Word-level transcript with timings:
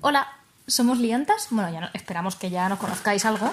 Hola, 0.00 0.28
somos 0.66 0.98
liantas. 0.98 1.48
Bueno, 1.50 1.70
ya 1.72 1.80
no- 1.80 1.90
esperamos 1.94 2.36
que 2.36 2.50
ya 2.50 2.68
nos 2.68 2.78
conozcáis 2.78 3.24
algo. 3.24 3.52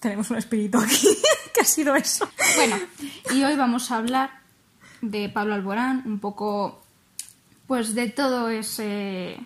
Tenemos 0.00 0.30
un 0.30 0.38
espíritu 0.38 0.78
aquí. 0.78 1.08
¿Qué 1.54 1.60
ha 1.62 1.64
sido 1.64 1.96
eso? 1.96 2.28
Bueno, 2.56 2.76
y 3.34 3.42
hoy 3.42 3.56
vamos 3.56 3.90
a 3.90 3.96
hablar 3.96 4.30
de 5.00 5.28
Pablo 5.28 5.54
Alborán, 5.54 6.02
un 6.06 6.20
poco, 6.20 6.84
pues 7.66 7.94
de 7.94 8.08
todo 8.08 8.48
ese 8.48 9.38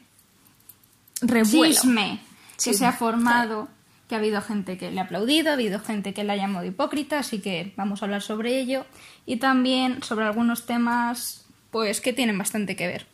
Revuelo. 1.23 1.73
chisme 1.75 2.21
que 2.63 2.75
se 2.75 2.85
ha 2.87 2.93
formado, 2.93 3.69
que 4.09 4.15
ha 4.15 4.19
habido 4.19 4.43
gente 4.43 4.77
que 4.77 4.91
le 4.91 5.01
ha 5.01 5.05
aplaudido, 5.05 5.51
ha 5.51 5.55
habido 5.55 5.81
gente 5.81 6.13
que 6.13 6.23
le 6.25 6.33
ha 6.33 6.37
llamado 6.37 6.67
hipócrita, 6.67 7.19
así 7.21 7.41
que 7.41 7.73
vamos 7.77 8.03
a 8.03 8.05
hablar 8.05 8.23
sobre 8.23 8.59
ello 8.61 8.85
y 9.25 9.37
también 9.37 10.03
sobre 10.03 10.27
algunos 10.27 10.67
temas, 10.67 11.47
pues 11.71 12.01
que 12.03 12.13
tienen 12.13 12.37
bastante 12.37 12.77
que 12.77 12.87
ver. 12.87 13.07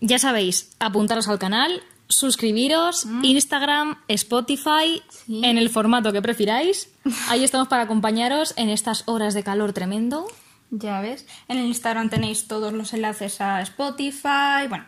Ya 0.00 0.18
sabéis, 0.18 0.70
apuntaros 0.78 1.28
al 1.28 1.38
canal, 1.38 1.82
suscribiros, 2.08 3.04
Instagram, 3.22 3.98
Spotify, 4.08 5.02
Sí. 5.26 5.40
en 5.44 5.58
el 5.58 5.70
formato 5.70 6.12
que 6.12 6.22
prefiráis. 6.22 6.88
Ahí 7.28 7.44
estamos 7.44 7.68
para 7.68 7.82
acompañaros 7.82 8.54
en 8.56 8.68
estas 8.70 9.02
horas 9.06 9.34
de 9.34 9.42
calor 9.42 9.72
tremendo. 9.72 10.26
Ya 10.70 11.00
ves, 11.00 11.26
en 11.48 11.58
el 11.58 11.66
Instagram 11.66 12.10
tenéis 12.10 12.46
todos 12.46 12.72
los 12.72 12.92
enlaces 12.92 13.40
a 13.40 13.60
Spotify, 13.62 14.68
bueno, 14.68 14.84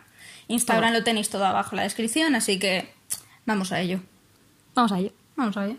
Instagram 0.47 0.91
Todo. 0.91 0.99
lo 0.99 1.03
tenéis 1.03 1.29
todo 1.29 1.45
abajo 1.45 1.71
en 1.73 1.77
la 1.77 1.83
descripción, 1.83 2.35
así 2.35 2.59
que 2.59 2.93
vamos 3.45 3.71
a 3.71 3.81
ello. 3.81 3.99
Vamos 4.75 4.91
a 4.91 4.99
ello. 4.99 5.11
Vamos 5.35 5.57
a 5.57 5.65
ello. 5.65 5.77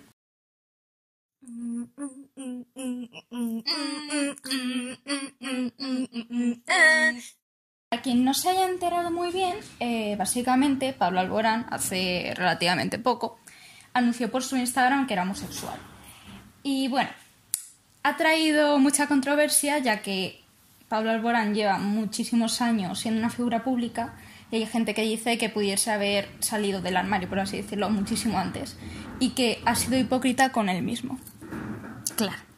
A 7.92 8.00
quien 8.00 8.24
no 8.24 8.32
se 8.32 8.48
haya 8.48 8.70
enterado 8.70 9.10
muy 9.10 9.30
bien, 9.30 9.54
eh, 9.78 10.16
básicamente 10.16 10.94
Pablo 10.94 11.20
Alborán, 11.20 11.66
hace 11.68 12.32
relativamente 12.34 12.98
poco, 12.98 13.38
anunció 13.92 14.30
por 14.30 14.42
su 14.42 14.56
Instagram 14.56 15.06
que 15.06 15.12
era 15.12 15.24
homosexual. 15.24 15.78
Y 16.62 16.88
bueno, 16.88 17.10
ha 18.02 18.16
traído 18.16 18.78
mucha 18.78 19.08
controversia 19.08 19.76
ya 19.76 20.00
que 20.00 20.40
Pablo 20.88 21.10
Alborán 21.10 21.54
lleva 21.54 21.76
muchísimos 21.76 22.62
años 22.62 22.98
siendo 22.98 23.20
una 23.20 23.28
figura 23.28 23.62
pública 23.62 24.14
y 24.50 24.56
hay 24.56 24.66
gente 24.66 24.94
que 24.94 25.02
dice 25.02 25.36
que 25.36 25.50
pudiese 25.50 25.90
haber 25.90 26.30
salido 26.38 26.80
del 26.80 26.96
armario, 26.96 27.28
por 27.28 27.40
así 27.40 27.58
decirlo, 27.58 27.90
muchísimo 27.90 28.38
antes 28.38 28.78
y 29.20 29.30
que 29.30 29.60
ha 29.66 29.74
sido 29.74 29.98
hipócrita 29.98 30.50
con 30.50 30.70
él 30.70 30.82
mismo. 30.82 31.18
Claro. 32.16 32.51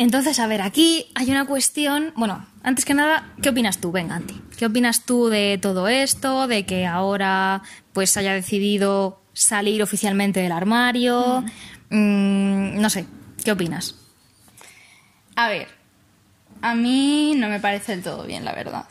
Entonces, 0.00 0.38
a 0.38 0.46
ver, 0.46 0.62
aquí 0.62 1.04
hay 1.14 1.30
una 1.30 1.44
cuestión. 1.44 2.14
Bueno, 2.16 2.46
antes 2.62 2.86
que 2.86 2.94
nada, 2.94 3.34
¿qué 3.42 3.50
opinas 3.50 3.82
tú? 3.82 3.92
Venga, 3.92 4.14
Anti. 4.14 4.40
¿Qué 4.56 4.64
opinas 4.64 5.04
tú 5.04 5.28
de 5.28 5.58
todo 5.60 5.88
esto? 5.88 6.46
De 6.46 6.64
que 6.64 6.86
ahora 6.86 7.60
pues 7.92 8.16
haya 8.16 8.32
decidido 8.32 9.20
salir 9.34 9.82
oficialmente 9.82 10.40
del 10.40 10.52
armario. 10.52 11.44
Mm, 11.90 12.80
no 12.80 12.88
sé, 12.88 13.04
¿qué 13.44 13.52
opinas? 13.52 13.94
A 15.36 15.48
ver, 15.50 15.68
a 16.62 16.74
mí 16.74 17.34
no 17.36 17.50
me 17.50 17.60
parece 17.60 17.92
del 17.92 18.02
todo 18.02 18.24
bien, 18.24 18.46
la 18.46 18.54
verdad. 18.54 18.86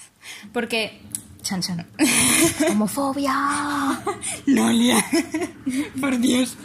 Porque 0.54 1.02
Chan, 1.42 1.62
chan. 1.62 1.88
Homofobia. 2.70 3.34
Nolia. 4.46 5.04
Por 6.00 6.20
Dios. 6.20 6.56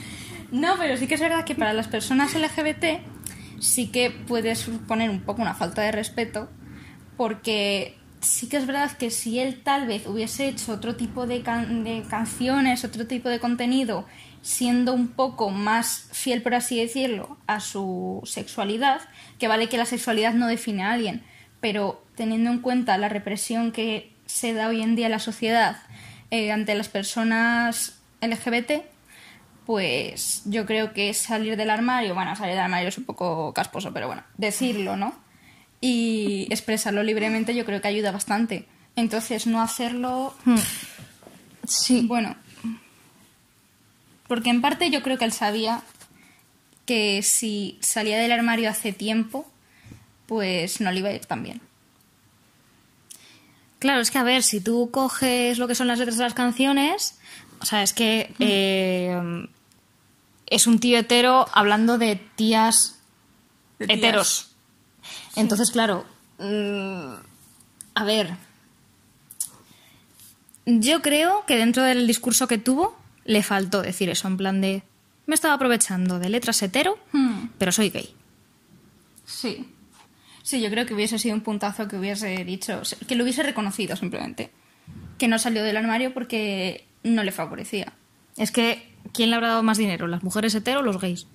No, 0.52 0.76
pero 0.76 0.98
sí 0.98 1.06
que 1.06 1.14
es 1.14 1.20
verdad 1.22 1.46
que 1.46 1.54
para 1.54 1.72
las 1.72 1.88
personas 1.88 2.34
LGBT 2.34 3.13
sí 3.60 3.88
que 3.88 4.10
puede 4.10 4.54
suponer 4.56 5.10
un 5.10 5.20
poco 5.20 5.42
una 5.42 5.54
falta 5.54 5.82
de 5.82 5.92
respeto, 5.92 6.48
porque 7.16 7.96
sí 8.20 8.48
que 8.48 8.56
es 8.56 8.66
verdad 8.66 8.92
que 8.96 9.10
si 9.10 9.38
él 9.38 9.62
tal 9.62 9.86
vez 9.86 10.06
hubiese 10.06 10.48
hecho 10.48 10.72
otro 10.72 10.96
tipo 10.96 11.26
de, 11.26 11.42
can- 11.42 11.84
de 11.84 12.02
canciones, 12.08 12.84
otro 12.84 13.06
tipo 13.06 13.28
de 13.28 13.38
contenido, 13.40 14.06
siendo 14.42 14.92
un 14.92 15.08
poco 15.08 15.50
más 15.50 16.08
fiel, 16.12 16.42
por 16.42 16.54
así 16.54 16.78
decirlo, 16.78 17.38
a 17.46 17.60
su 17.60 18.20
sexualidad, 18.24 19.00
que 19.38 19.48
vale 19.48 19.68
que 19.68 19.78
la 19.78 19.86
sexualidad 19.86 20.34
no 20.34 20.46
define 20.48 20.82
a 20.84 20.92
alguien, 20.92 21.22
pero 21.60 22.02
teniendo 22.14 22.50
en 22.50 22.58
cuenta 22.60 22.98
la 22.98 23.08
represión 23.08 23.72
que 23.72 24.12
se 24.26 24.52
da 24.54 24.68
hoy 24.68 24.82
en 24.82 24.96
día 24.96 25.06
en 25.06 25.12
la 25.12 25.18
sociedad 25.18 25.76
eh, 26.30 26.50
ante 26.52 26.74
las 26.74 26.88
personas 26.88 27.98
LGBT, 28.20 28.82
pues 29.66 30.42
yo 30.44 30.66
creo 30.66 30.92
que 30.92 31.14
salir 31.14 31.56
del 31.56 31.70
armario, 31.70 32.14
bueno, 32.14 32.36
salir 32.36 32.54
del 32.54 32.64
armario 32.64 32.88
es 32.88 32.98
un 32.98 33.04
poco 33.04 33.52
casposo, 33.54 33.92
pero 33.92 34.06
bueno, 34.06 34.22
decirlo, 34.36 34.96
¿no? 34.96 35.14
Y 35.80 36.46
expresarlo 36.50 37.02
libremente 37.02 37.54
yo 37.54 37.64
creo 37.64 37.80
que 37.80 37.88
ayuda 37.88 38.10
bastante. 38.12 38.66
Entonces, 38.96 39.46
no 39.46 39.60
hacerlo, 39.60 40.34
Sí. 41.66 42.02
bueno, 42.06 42.36
porque 44.28 44.50
en 44.50 44.60
parte 44.60 44.90
yo 44.90 45.02
creo 45.02 45.18
que 45.18 45.24
él 45.24 45.32
sabía 45.32 45.82
que 46.86 47.22
si 47.22 47.78
salía 47.80 48.18
del 48.18 48.32
armario 48.32 48.68
hace 48.70 48.92
tiempo, 48.92 49.50
pues 50.26 50.80
no 50.80 50.90
le 50.92 51.00
iba 51.00 51.08
a 51.08 51.12
ir 51.14 51.24
tan 51.26 51.42
bien. 51.42 51.60
Claro, 53.78 54.00
es 54.00 54.10
que 54.10 54.18
a 54.18 54.22
ver, 54.22 54.42
si 54.42 54.60
tú 54.60 54.90
coges 54.90 55.58
lo 55.58 55.68
que 55.68 55.74
son 55.74 55.86
las 55.88 55.98
letras 55.98 56.16
de 56.16 56.24
las 56.24 56.34
canciones, 56.34 57.18
o 57.60 57.66
sea, 57.66 57.82
es 57.82 57.92
que 57.92 58.32
eh, 58.38 59.46
es 60.46 60.66
un 60.66 60.78
tío 60.78 60.98
hetero 60.98 61.46
hablando 61.52 61.98
de 61.98 62.16
tías 62.36 62.98
De 63.78 63.86
tías. 63.86 63.98
heteros. 63.98 64.50
Entonces, 65.36 65.70
claro, 65.70 66.04
mm, 66.38 67.14
a 67.94 68.04
ver, 68.04 68.36
yo 70.66 71.02
creo 71.02 71.44
que 71.46 71.56
dentro 71.56 71.82
del 71.82 72.06
discurso 72.06 72.46
que 72.48 72.58
tuvo 72.58 72.96
le 73.24 73.42
faltó 73.42 73.82
decir 73.82 74.08
eso, 74.10 74.28
en 74.28 74.36
plan 74.36 74.60
de, 74.60 74.82
me 75.26 75.34
estaba 75.34 75.54
aprovechando 75.54 76.18
de 76.18 76.28
letras 76.28 76.62
hetero, 76.62 76.98
Hmm. 77.12 77.48
pero 77.58 77.72
soy 77.72 77.90
gay. 77.90 78.14
Sí. 79.24 79.68
Sí, 80.42 80.60
yo 80.60 80.68
creo 80.70 80.84
que 80.84 80.92
hubiese 80.94 81.18
sido 81.18 81.34
un 81.34 81.40
puntazo 81.40 81.88
que 81.88 81.96
hubiese 81.96 82.44
dicho, 82.44 82.82
que 83.08 83.14
lo 83.14 83.24
hubiese 83.24 83.42
reconocido 83.42 83.96
simplemente. 83.96 84.50
Que 85.16 85.26
no 85.28 85.38
salió 85.38 85.62
del 85.62 85.76
armario 85.78 86.12
porque 86.12 86.86
no 87.02 87.22
le 87.24 87.32
favorecía. 87.32 87.94
Es 88.36 88.50
que, 88.50 88.93
¿quién 89.12 89.30
le 89.30 89.36
habrá 89.36 89.48
dado 89.48 89.62
más 89.62 89.78
dinero? 89.78 90.06
¿Las 90.06 90.22
mujeres 90.22 90.54
hetero 90.54 90.80
o 90.80 90.82
los 90.82 91.00
gays? 91.00 91.26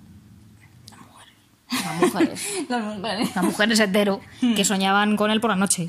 Las 1.71 2.01
mujeres. 2.01 2.47
Las 2.69 2.97
mujeres. 2.97 3.35
Las 3.35 3.45
mujeres 3.45 3.79
hetero 3.79 4.21
que 4.55 4.65
soñaban 4.65 5.15
con 5.17 5.31
él 5.31 5.39
por 5.41 5.51
la 5.51 5.55
noche. 5.55 5.87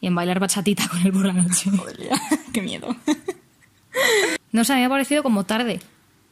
Y 0.00 0.06
en 0.06 0.14
bailar 0.14 0.40
bachatita 0.40 0.88
con 0.88 1.00
él 1.02 1.12
por 1.12 1.26
la 1.26 1.32
noche. 1.32 1.70
Qué 2.52 2.62
miedo. 2.62 2.96
No 4.52 4.64
sé, 4.64 4.72
a 4.72 4.76
mí 4.76 4.80
me 4.80 4.86
ha 4.86 4.90
parecido 4.90 5.22
como 5.22 5.44
tarde. 5.44 5.80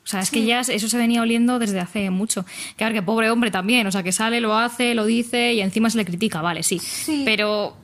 O 0.05 0.11
sea, 0.11 0.21
es 0.21 0.31
que 0.31 0.47
ya 0.47 0.61
eso 0.61 0.89
se 0.89 0.97
venía 0.97 1.21
oliendo 1.21 1.59
desde 1.59 1.81
hace 1.81 2.09
mucho. 2.09 2.47
Claro 2.77 2.95
que 2.95 3.03
pobre 3.03 3.31
hombre 3.31 3.51
también. 3.51 3.87
O 3.87 3.93
sea, 3.93 4.03
que 4.03 4.13
sale, 4.13 4.41
lo 4.41 4.57
hace, 4.57 4.95
lo 4.95 5.05
dice 5.05 5.53
y 5.53 5.61
encima 5.61 5.91
se 5.91 5.99
le 5.99 6.07
critica, 6.07 6.41
vale, 6.41 6.63
sí. 6.63 6.79
Sí. 6.79 7.25
Pero 7.27 7.77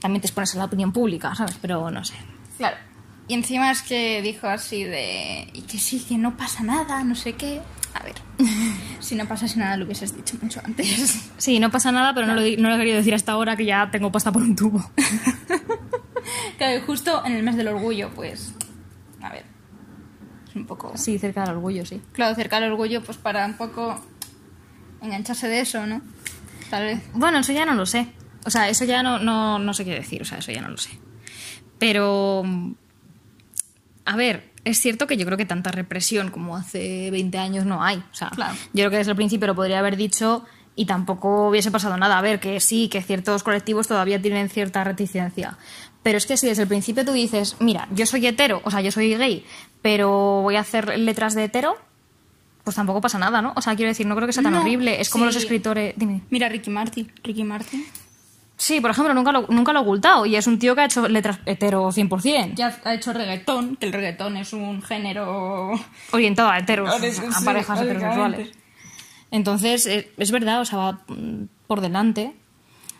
también 0.00 0.20
te 0.20 0.26
expones 0.26 0.54
a 0.54 0.58
la 0.58 0.66
opinión 0.66 0.92
pública, 0.92 1.34
¿sabes? 1.34 1.56
Pero 1.62 1.90
no 1.90 2.04
sé. 2.04 2.14
Claro. 2.58 2.76
Y 3.28 3.34
encima 3.34 3.70
es 3.70 3.82
que 3.82 4.20
dijo 4.22 4.46
así 4.46 4.84
de... 4.84 5.48
Y 5.52 5.62
que 5.62 5.78
sí, 5.78 6.04
que 6.06 6.18
no 6.18 6.36
pasa 6.36 6.62
nada, 6.62 7.04
no 7.04 7.14
sé 7.14 7.34
qué. 7.34 7.60
A 7.94 8.02
ver, 8.02 8.14
si 9.00 9.14
no 9.14 9.26
pasase 9.26 9.58
nada 9.58 9.76
lo 9.76 9.84
hubieses 9.84 10.16
dicho 10.16 10.36
mucho 10.42 10.60
antes. 10.64 11.30
Sí, 11.36 11.58
no 11.60 11.70
pasa 11.70 11.92
nada, 11.92 12.14
pero 12.14 12.26
no, 12.26 12.34
lo, 12.34 12.40
no 12.40 12.68
lo 12.68 12.74
he 12.74 12.78
querido 12.78 12.96
decir 12.96 13.14
hasta 13.14 13.32
ahora 13.32 13.56
que 13.56 13.64
ya 13.64 13.90
tengo 13.90 14.10
pasta 14.10 14.32
por 14.32 14.42
un 14.42 14.56
tubo. 14.56 14.90
Claro, 16.58 16.78
y 16.78 16.80
justo 16.82 17.24
en 17.24 17.32
el 17.32 17.42
mes 17.42 17.56
del 17.56 17.68
orgullo, 17.68 18.10
pues... 18.14 18.54
A 19.20 19.30
ver. 19.30 19.44
Es 20.48 20.54
un 20.54 20.66
poco... 20.66 20.92
Sí, 20.96 21.18
cerca 21.18 21.40
del 21.40 21.56
orgullo, 21.56 21.84
sí. 21.84 22.00
Claro, 22.12 22.34
cerca 22.36 22.58
al 22.58 22.70
orgullo, 22.70 23.02
pues 23.02 23.18
para 23.18 23.44
un 23.46 23.54
poco 23.54 24.00
engancharse 25.00 25.48
de 25.48 25.60
eso, 25.60 25.86
¿no? 25.86 26.00
Tal 26.70 26.84
vez. 26.84 27.02
Bueno, 27.14 27.38
eso 27.38 27.52
ya 27.52 27.66
no 27.66 27.74
lo 27.74 27.84
sé. 27.84 28.12
O 28.44 28.50
sea, 28.50 28.68
eso 28.68 28.84
ya 28.84 29.02
no, 29.02 29.18
no, 29.18 29.58
no 29.58 29.74
sé 29.74 29.84
qué 29.84 29.94
decir. 29.94 30.22
O 30.22 30.24
sea, 30.24 30.38
eso 30.38 30.52
ya 30.52 30.62
no 30.62 30.68
lo 30.68 30.78
sé. 30.78 30.90
Pero, 31.78 32.44
a 34.04 34.16
ver, 34.16 34.50
es 34.64 34.80
cierto 34.80 35.06
que 35.06 35.16
yo 35.16 35.24
creo 35.26 35.38
que 35.38 35.44
tanta 35.46 35.70
represión 35.70 36.30
como 36.30 36.56
hace 36.56 37.10
20 37.10 37.38
años 37.38 37.64
no 37.66 37.82
hay. 37.84 37.96
O 37.98 38.14
sea, 38.14 38.30
Claro. 38.30 38.54
yo 38.54 38.70
creo 38.82 38.90
que 38.90 38.96
desde 38.98 39.10
el 39.12 39.16
principio 39.16 39.46
lo 39.46 39.54
podría 39.54 39.78
haber 39.78 39.96
dicho 39.96 40.44
y 40.74 40.86
tampoco 40.86 41.48
hubiese 41.48 41.70
pasado 41.70 41.96
nada. 41.96 42.18
A 42.18 42.22
ver, 42.22 42.40
que 42.40 42.58
sí, 42.60 42.88
que 42.88 43.02
ciertos 43.02 43.42
colectivos 43.42 43.86
todavía 43.88 44.20
tienen 44.20 44.48
cierta 44.48 44.84
reticencia. 44.84 45.58
Pero 46.02 46.18
es 46.18 46.26
que 46.26 46.36
si 46.36 46.46
desde 46.46 46.62
el 46.62 46.68
principio 46.68 47.04
tú 47.04 47.12
dices, 47.12 47.56
mira, 47.60 47.86
yo 47.92 48.06
soy 48.06 48.26
hetero, 48.26 48.60
o 48.64 48.70
sea, 48.70 48.80
yo 48.80 48.90
soy 48.90 49.14
gay, 49.16 49.44
pero 49.82 50.40
voy 50.42 50.56
a 50.56 50.60
hacer 50.60 50.98
letras 50.98 51.34
de 51.34 51.44
hetero, 51.44 51.76
pues 52.64 52.74
tampoco 52.76 53.00
pasa 53.00 53.18
nada, 53.18 53.42
¿no? 53.42 53.52
O 53.56 53.62
sea, 53.62 53.76
quiero 53.76 53.90
decir, 53.90 54.06
no 54.06 54.14
creo 54.16 54.26
que 54.26 54.32
sea 54.32 54.42
tan 54.42 54.52
No, 54.52 54.60
horrible. 54.62 55.00
Es 55.00 55.10
como 55.10 55.24
sí. 55.24 55.26
los 55.26 55.36
escritores. 55.36 55.94
Dime. 55.96 56.22
Mira, 56.30 56.48
Ricky 56.48 56.70
Martin. 56.70 57.12
Ricky 57.22 57.44
Martin. 57.44 57.84
Sí, 58.64 58.80
por 58.80 58.92
ejemplo, 58.92 59.12
nunca 59.12 59.32
lo, 59.32 59.46
nunca 59.48 59.72
lo 59.72 59.80
he 59.80 59.82
ocultado. 59.82 60.24
Y 60.24 60.36
es 60.36 60.46
un 60.46 60.56
tío 60.60 60.76
que 60.76 60.82
ha 60.82 60.84
hecho 60.84 61.08
letras 61.08 61.40
hetero 61.46 61.88
100%. 61.90 62.54
Ya 62.54 62.78
ha 62.84 62.94
hecho 62.94 63.12
reggaetón, 63.12 63.74
que 63.74 63.86
el 63.86 63.92
reggaetón 63.92 64.36
es 64.36 64.52
un 64.52 64.80
género... 64.82 65.72
Orientado 66.12 66.48
a 66.48 66.58
heteros, 66.60 67.02
es- 67.02 67.18
a 67.18 67.32
sí, 67.40 67.44
parejas 67.44 67.80
heterosexuales. 67.80 68.52
Entonces, 69.32 69.86
eh, 69.86 70.12
es 70.16 70.30
verdad, 70.30 70.60
o 70.60 70.64
sea, 70.64 70.78
va 70.78 71.00
por 71.66 71.80
delante. 71.80 72.34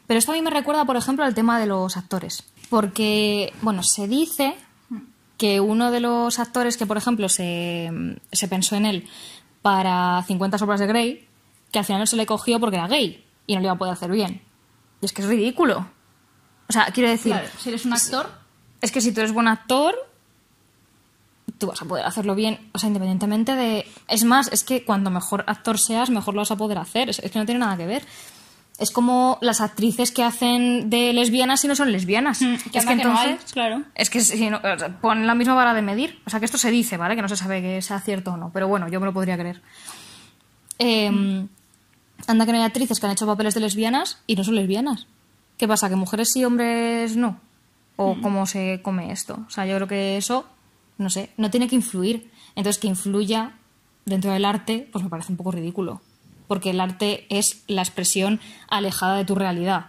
Pero 0.09 0.19
esto 0.19 0.33
a 0.33 0.35
mí 0.35 0.43
me 0.43 0.51
recuerda, 0.51 0.85
por 0.85 0.97
ejemplo, 0.97 1.25
al 1.25 1.35
tema 1.35 1.61
de 1.61 1.67
los 1.67 1.97
actores. 1.97 2.43
Porque, 2.69 3.53
bueno, 3.63 3.85
se 3.85 4.09
dice 4.09 4.57
que 5.39 5.61
uno 5.61 5.93
de 5.93 6.01
los 6.01 6.41
actores 6.41 6.77
que, 6.77 6.87
por 6.87 6.97
ejemplo, 6.97 7.29
se, 7.29 7.89
se 8.33 8.49
pensó 8.49 8.75
en 8.75 8.87
él 8.87 9.09
para 9.63 10.25
50 10.27 10.59
sombras 10.59 10.81
de 10.81 10.89
Grey, 10.89 11.29
que 11.71 11.79
al 11.79 11.85
final 11.85 12.01
no 12.01 12.07
se 12.07 12.17
le 12.17 12.27
cogió 12.27 12.59
porque 12.59 12.77
era 12.79 12.89
gay 12.89 13.25
y 13.47 13.55
no 13.55 13.61
le 13.61 13.67
iba 13.67 13.75
a 13.75 13.79
poder 13.79 13.93
hacer 13.93 14.11
bien. 14.11 14.43
Y 15.03 15.07
es 15.07 15.13
que 15.13 15.21
es 15.21 15.29
ridículo. 15.29 15.87
O 16.69 16.73
sea, 16.73 16.87
quiero 16.87 17.11
decir, 17.11 17.33
Claro, 17.33 17.49
si 17.59 17.69
eres 17.69 17.85
un 17.85 17.93
actor, 17.93 18.31
es 18.81 18.93
que 18.93 19.01
si 19.01 19.13
tú 19.13 19.21
eres 19.21 19.33
buen 19.33 19.49
actor, 19.49 19.95
tú 21.59 21.67
vas 21.67 21.83
a 21.83 21.85
poder 21.85 22.07
hacerlo 22.07 22.35
bien, 22.35 22.71
o 22.73 22.79
sea, 22.79 22.87
independientemente 22.87 23.55
de... 23.55 23.87
Es 24.09 24.25
más, 24.25 24.51
es 24.53 24.65
que 24.65 24.85
cuanto 24.85 25.11
mejor 25.11 25.45
actor 25.49 25.79
seas, 25.79 26.09
mejor 26.09 26.35
lo 26.35 26.41
vas 26.41 26.53
a 26.53 26.57
poder 26.57 26.79
hacer. 26.79 27.11
Es, 27.11 27.21
que 27.21 27.39
no 27.39 27.45
tiene 27.45 27.59
nada 27.59 27.77
que 27.77 27.87
ver. 27.87 28.07
Es 28.79 28.93
como 28.93 29.39
las 29.43 29.61
actrices 29.61 30.13
que 30.13 30.23
hacen 30.23 30.89
de 30.89 31.13
lesbianas 31.13 31.65
y 31.65 31.69
no 31.69 31.75
son 31.75 31.91
lesbianas. 31.93 32.41
Mm, 32.41 32.55
que 32.71 32.79
es 32.79 32.87
que 32.87 32.97
que 32.97 33.05
no 33.05 33.19
hay, 33.19 33.31
entonces, 33.31 33.53
claro. 33.53 33.83
Es 33.95 34.09
que 34.09 34.21
si 34.21 34.49
no, 34.49 34.59
o 34.59 34.79
sea, 34.79 35.01
pon 35.01 35.27
la 35.27 35.35
misma 35.35 35.55
vara 35.55 35.75
de 35.75 35.83
medir. 35.83 36.21
O 36.27 36.31
sea, 36.31 36.39
que 36.39 36.47
esto 36.47 36.59
se 36.59 36.71
dice, 36.71 36.97
¿vale? 36.97 37.17
Que 37.17 37.23
no 37.23 37.29
se 37.29 37.37
sabe 37.37 37.61
que 37.61 37.83
sea 37.83 38.01
cierto 38.01 38.33
o 38.33 38.37
no. 38.37 38.51
Pero 38.53 38.69
bueno, 38.69 38.89
yo 38.89 39.01
me 39.01 39.07
lo 39.07 39.13
podría 39.13 39.37
creer. 39.37 39.61
Eh, 40.79 41.47
Anda 42.27 42.47
que 42.47 42.53
no 42.53 42.59
hay 42.59 42.65
actrices 42.65 43.01
que 43.01 43.07
han 43.07 43.13
hecho 43.13 43.27
papeles 43.27 43.55
de 43.55 43.61
lesbianas 43.61 44.19
y 44.27 44.37
no 44.37 44.45
son 44.45 44.55
lesbianas. 44.55 45.07
¿Qué 45.59 45.69
pasa? 45.69 45.89
¿Que 45.89 45.97
mujeres 45.97 46.31
sí, 46.33 46.45
hombres 46.45 47.17
no? 47.17 47.41
¿O 47.97 48.17
cómo 48.21 48.47
se 48.47 48.81
come 48.83 49.13
esto? 49.13 49.45
O 49.47 49.51
sea, 49.51 49.67
yo 49.67 49.77
creo 49.77 49.89
que 49.89 50.17
eso, 50.17 50.47
no 50.99 51.11
sé, 51.11 51.31
no 51.37 51.51
tiene 51.51 51.69
que 51.69 51.77
influir. 51.77 52.31
Entonces, 52.57 52.81
que 52.81 52.89
influya 52.89 53.53
dentro 54.05 54.33
del 54.33 54.45
arte, 54.45 54.89
pues 54.91 55.05
me 55.05 55.11
parece 55.11 55.33
un 55.33 55.37
poco 55.37 55.53
ridículo. 55.53 56.01
Porque 56.49 56.71
el 56.71 56.81
arte 56.81 57.27
es 57.29 57.63
la 57.67 57.83
expresión 57.83 58.41
alejada 58.69 59.17
de 59.17 59.25
tu 59.25 59.35
realidad. 59.35 59.87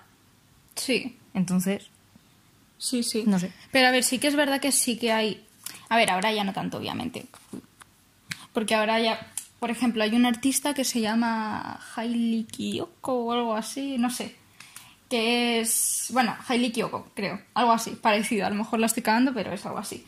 sí. 0.75 1.17
Entonces, 1.33 1.87
Sí, 2.83 3.01
sí. 3.01 3.23
No 3.25 3.39
sé. 3.39 3.49
Pero 3.71 3.87
a 3.87 3.91
ver, 3.91 4.03
sí 4.03 4.19
que 4.19 4.27
es 4.27 4.35
verdad 4.35 4.59
que 4.59 4.73
sí 4.73 4.97
que 4.97 5.13
hay. 5.13 5.45
A 5.87 5.95
ver, 5.95 6.09
ahora 6.09 6.33
ya 6.33 6.43
no 6.43 6.51
tanto, 6.51 6.77
obviamente. 6.77 7.25
Porque 8.51 8.75
ahora 8.75 8.99
ya. 8.99 9.31
Por 9.63 9.71
ejemplo, 9.71 10.03
hay 10.03 10.13
un 10.13 10.25
artista 10.25 10.73
que 10.73 10.83
se 10.83 10.99
llama 10.99 11.79
Hailey 11.95 12.43
Kiyoko 12.43 13.13
o 13.13 13.31
algo 13.31 13.55
así, 13.55 13.97
no 13.97 14.09
sé. 14.09 14.35
Que 15.09 15.61
es. 15.61 16.09
Bueno, 16.11 16.35
Hailey 16.45 16.73
Kiyoko, 16.73 17.07
creo. 17.13 17.39
Algo 17.53 17.71
así, 17.71 17.91
parecido. 17.91 18.45
A 18.45 18.49
lo 18.49 18.57
mejor 18.57 18.81
la 18.81 18.87
estoy 18.87 19.03
cagando, 19.03 19.33
pero 19.33 19.53
es 19.53 19.65
algo 19.65 19.77
así. 19.77 20.05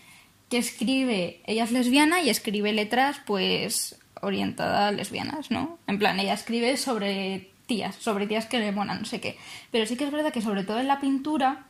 Que 0.49 0.57
escribe. 0.57 1.39
Ella 1.45 1.63
es 1.63 1.71
lesbiana 1.71 2.21
y 2.21 2.29
escribe 2.29 2.73
letras, 2.73 3.21
pues. 3.25 3.97
orientadas 4.19 4.89
a 4.89 4.91
lesbianas, 4.91 5.49
¿no? 5.51 5.79
En 5.87 5.99
plan, 5.99 6.19
ella 6.19 6.33
escribe 6.33 6.75
sobre 6.75 7.49
tías, 7.65 7.95
sobre 7.95 8.27
tías 8.27 8.47
que 8.47 8.59
le 8.59 8.73
molan, 8.73 8.99
no 8.99 9.05
sé 9.05 9.21
qué. 9.21 9.37
Pero 9.71 9.85
sí 9.85 9.95
que 9.95 10.03
es 10.03 10.11
verdad 10.11 10.33
que, 10.33 10.41
sobre 10.41 10.65
todo 10.65 10.81
en 10.81 10.89
la 10.89 10.99
pintura 10.99 11.67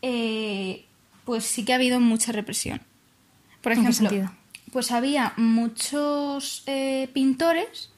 eh, 0.00 0.86
pues 1.26 1.44
sí 1.44 1.66
que 1.66 1.74
ha 1.74 1.76
habido 1.76 2.00
mucha 2.00 2.32
represión. 2.32 2.80
Por 3.60 3.72
¿En 3.72 3.82
qué 3.82 3.90
ejemplo, 3.90 4.08
sentido? 4.08 4.39
Pues 4.72 4.92
había 4.92 5.32
muchos 5.36 6.62
eh, 6.66 7.08
pintores 7.12 7.90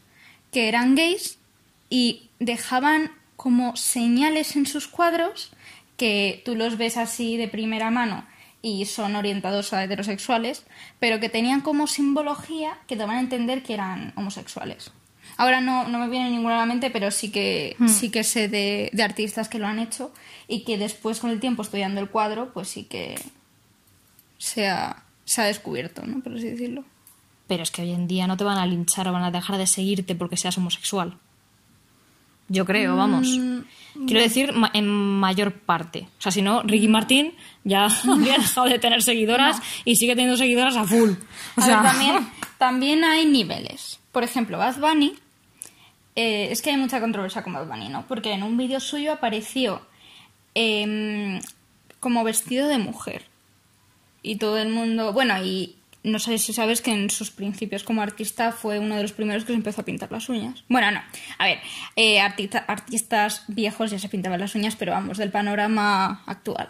que 0.50 0.68
eran 0.68 0.94
gays 0.94 1.38
y 1.90 2.30
dejaban 2.38 3.12
como 3.36 3.76
señales 3.76 4.56
en 4.56 4.66
sus 4.66 4.88
cuadros 4.88 5.52
que 5.96 6.42
tú 6.44 6.54
los 6.54 6.78
ves 6.78 6.96
así 6.96 7.36
de 7.36 7.48
primera 7.48 7.90
mano 7.90 8.26
y 8.62 8.86
son 8.86 9.16
orientados 9.16 9.72
a 9.72 9.82
heterosexuales, 9.82 10.64
pero 11.00 11.18
que 11.18 11.28
tenían 11.28 11.60
como 11.60 11.86
simbología 11.86 12.78
que 12.86 12.96
daban 12.96 13.16
a 13.16 13.20
entender 13.20 13.62
que 13.62 13.74
eran 13.74 14.12
homosexuales. 14.16 14.92
Ahora 15.36 15.60
no, 15.60 15.88
no 15.88 15.98
me 15.98 16.08
viene 16.08 16.30
ninguna 16.30 16.56
a 16.56 16.58
la 16.58 16.66
mente, 16.66 16.90
pero 16.90 17.10
sí 17.10 17.30
que, 17.30 17.76
sí 17.88 18.10
que 18.10 18.22
sé 18.22 18.48
de, 18.48 18.90
de 18.92 19.02
artistas 19.02 19.48
que 19.48 19.58
lo 19.58 19.66
han 19.66 19.78
hecho 19.78 20.12
y 20.46 20.64
que 20.64 20.78
después 20.78 21.18
con 21.20 21.30
el 21.30 21.40
tiempo 21.40 21.62
estudiando 21.62 22.00
el 22.00 22.08
cuadro, 22.08 22.52
pues 22.52 22.68
sí 22.68 22.84
que 22.84 23.16
se 24.38 24.68
ha, 24.68 25.02
se 25.24 25.42
ha 25.42 25.44
descubierto, 25.44 26.02
¿no? 26.06 26.20
Por 26.22 26.34
así 26.34 26.48
decirlo. 26.48 26.84
Pero 27.48 27.62
es 27.62 27.70
que 27.70 27.82
hoy 27.82 27.92
en 27.92 28.06
día 28.08 28.26
no 28.26 28.36
te 28.36 28.44
van 28.44 28.58
a 28.58 28.66
linchar 28.66 29.08
o 29.08 29.12
van 29.12 29.24
a 29.24 29.30
dejar 29.30 29.58
de 29.58 29.66
seguirte 29.66 30.14
porque 30.14 30.36
seas 30.36 30.56
homosexual. 30.58 31.14
Yo 32.48 32.64
creo, 32.66 32.96
vamos. 32.96 33.28
Quiero 34.06 34.20
decir, 34.20 34.52
ma- 34.52 34.70
en 34.74 34.86
mayor 34.88 35.52
parte. 35.52 36.08
O 36.18 36.22
sea, 36.22 36.32
si 36.32 36.42
no, 36.42 36.62
Ricky 36.62 36.88
Martin 36.88 37.34
ya 37.64 37.86
habría 38.08 38.38
dejado 38.38 38.66
de 38.68 38.78
tener 38.78 39.02
seguidoras 39.02 39.60
y 39.84 39.96
sigue 39.96 40.14
teniendo 40.14 40.36
seguidoras 40.36 40.76
a 40.76 40.84
full. 40.84 41.10
O 41.56 41.60
A 41.60 41.64
sea, 41.64 41.80
ver, 41.82 41.90
también, 41.92 42.28
también 42.58 43.04
hay 43.04 43.24
niveles. 43.26 44.00
Por 44.12 44.22
ejemplo, 44.24 44.58
Bad 44.58 44.78
Bunny. 44.80 45.14
eh, 46.16 46.48
es 46.50 46.60
que 46.60 46.70
hay 46.70 46.76
mucha 46.76 47.00
controversia 47.00 47.42
con 47.42 47.54
Bad 47.54 47.66
Bunny, 47.68 47.88
¿no? 47.88 48.06
Porque 48.06 48.32
en 48.32 48.42
un 48.42 48.56
vídeo 48.58 48.80
suyo 48.80 49.12
apareció 49.12 49.80
em, 50.54 51.40
como 52.00 52.24
vestido 52.24 52.68
de 52.68 52.78
mujer. 52.78 53.24
Y 54.22 54.36
todo 54.36 54.58
el 54.58 54.68
mundo. 54.68 55.12
Bueno, 55.12 55.42
y 55.44 55.76
no 56.04 56.18
sé 56.18 56.38
si 56.38 56.52
sabes 56.52 56.80
que 56.80 56.90
en 56.92 57.10
sus 57.10 57.30
principios 57.30 57.84
como 57.84 58.02
artista 58.02 58.52
fue 58.52 58.78
uno 58.78 58.96
de 58.96 59.02
los 59.02 59.12
primeros 59.12 59.44
que 59.44 59.52
se 59.52 59.56
empezó 59.56 59.80
a 59.80 59.84
pintar 59.84 60.10
las 60.12 60.28
uñas. 60.28 60.64
Bueno, 60.68 60.90
no. 60.90 61.00
A 61.38 61.44
ver, 61.46 61.58
eh, 61.96 62.20
artista- 62.20 62.64
artistas 62.66 63.44
viejos 63.48 63.90
ya 63.90 63.98
se 63.98 64.08
pintaban 64.08 64.40
las 64.40 64.54
uñas, 64.54 64.76
pero 64.76 64.92
vamos, 64.92 65.18
del 65.18 65.30
panorama 65.30 66.22
actual. 66.26 66.68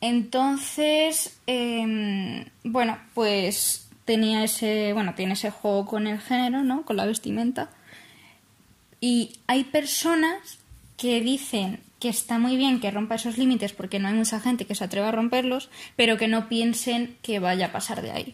Entonces, 0.00 1.38
em, 1.46 2.44
bueno, 2.64 2.98
pues 3.14 3.88
tenía 4.04 4.44
ese, 4.44 4.92
bueno, 4.94 5.14
tiene 5.14 5.34
ese 5.34 5.50
juego 5.50 5.86
con 5.86 6.06
el 6.06 6.20
género, 6.20 6.62
¿no? 6.62 6.82
Con 6.84 6.96
la 6.96 7.04
vestimenta. 7.04 7.68
Y 9.00 9.32
hay 9.46 9.64
personas 9.64 10.58
que 10.96 11.20
dicen 11.20 11.80
que 11.98 12.08
está 12.08 12.38
muy 12.38 12.56
bien 12.56 12.80
que 12.80 12.90
rompa 12.90 13.16
esos 13.16 13.38
límites 13.38 13.72
porque 13.72 13.98
no 13.98 14.08
hay 14.08 14.14
mucha 14.14 14.40
gente 14.40 14.66
que 14.66 14.74
se 14.74 14.84
atreva 14.84 15.08
a 15.08 15.12
romperlos, 15.12 15.70
pero 15.96 16.16
que 16.16 16.28
no 16.28 16.48
piensen 16.48 17.16
que 17.22 17.38
vaya 17.38 17.66
a 17.66 17.72
pasar 17.72 18.02
de 18.02 18.12
ahí. 18.12 18.32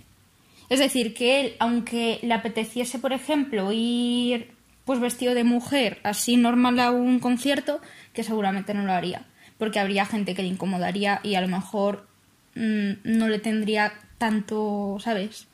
Es 0.69 0.78
decir, 0.78 1.14
que 1.14 1.40
él, 1.40 1.52
aunque 1.58 2.19
le 2.22 2.34
apeteciese, 2.34 2.99
por 2.99 3.12
ejemplo, 3.12 3.70
ir 3.72 4.52
pues 4.84 5.00
vestido 5.00 5.34
de 5.34 5.44
mujer 5.44 5.99
así 6.02 6.37
normal 6.37 6.78
a 6.81 6.90
un 6.90 7.19
concierto, 7.19 7.81
que 8.12 8.22
seguramente 8.22 8.75
no 8.75 8.84
lo 8.84 8.93
haría, 8.93 9.26
porque 9.58 9.81
habría 9.81 10.05
gente 10.05 10.34
que 10.34 10.43
le 10.43 10.49
incomodaría 10.49 11.20
y 11.22 11.37
a 11.37 11.40
lo 11.40 11.49
mejor 11.49 12.06
mm, 12.55 12.93
no 13.05 13.28
le 13.28 13.38
tendría 13.38 13.94
tanto, 14.19 14.99
¿sabes? 15.00 15.49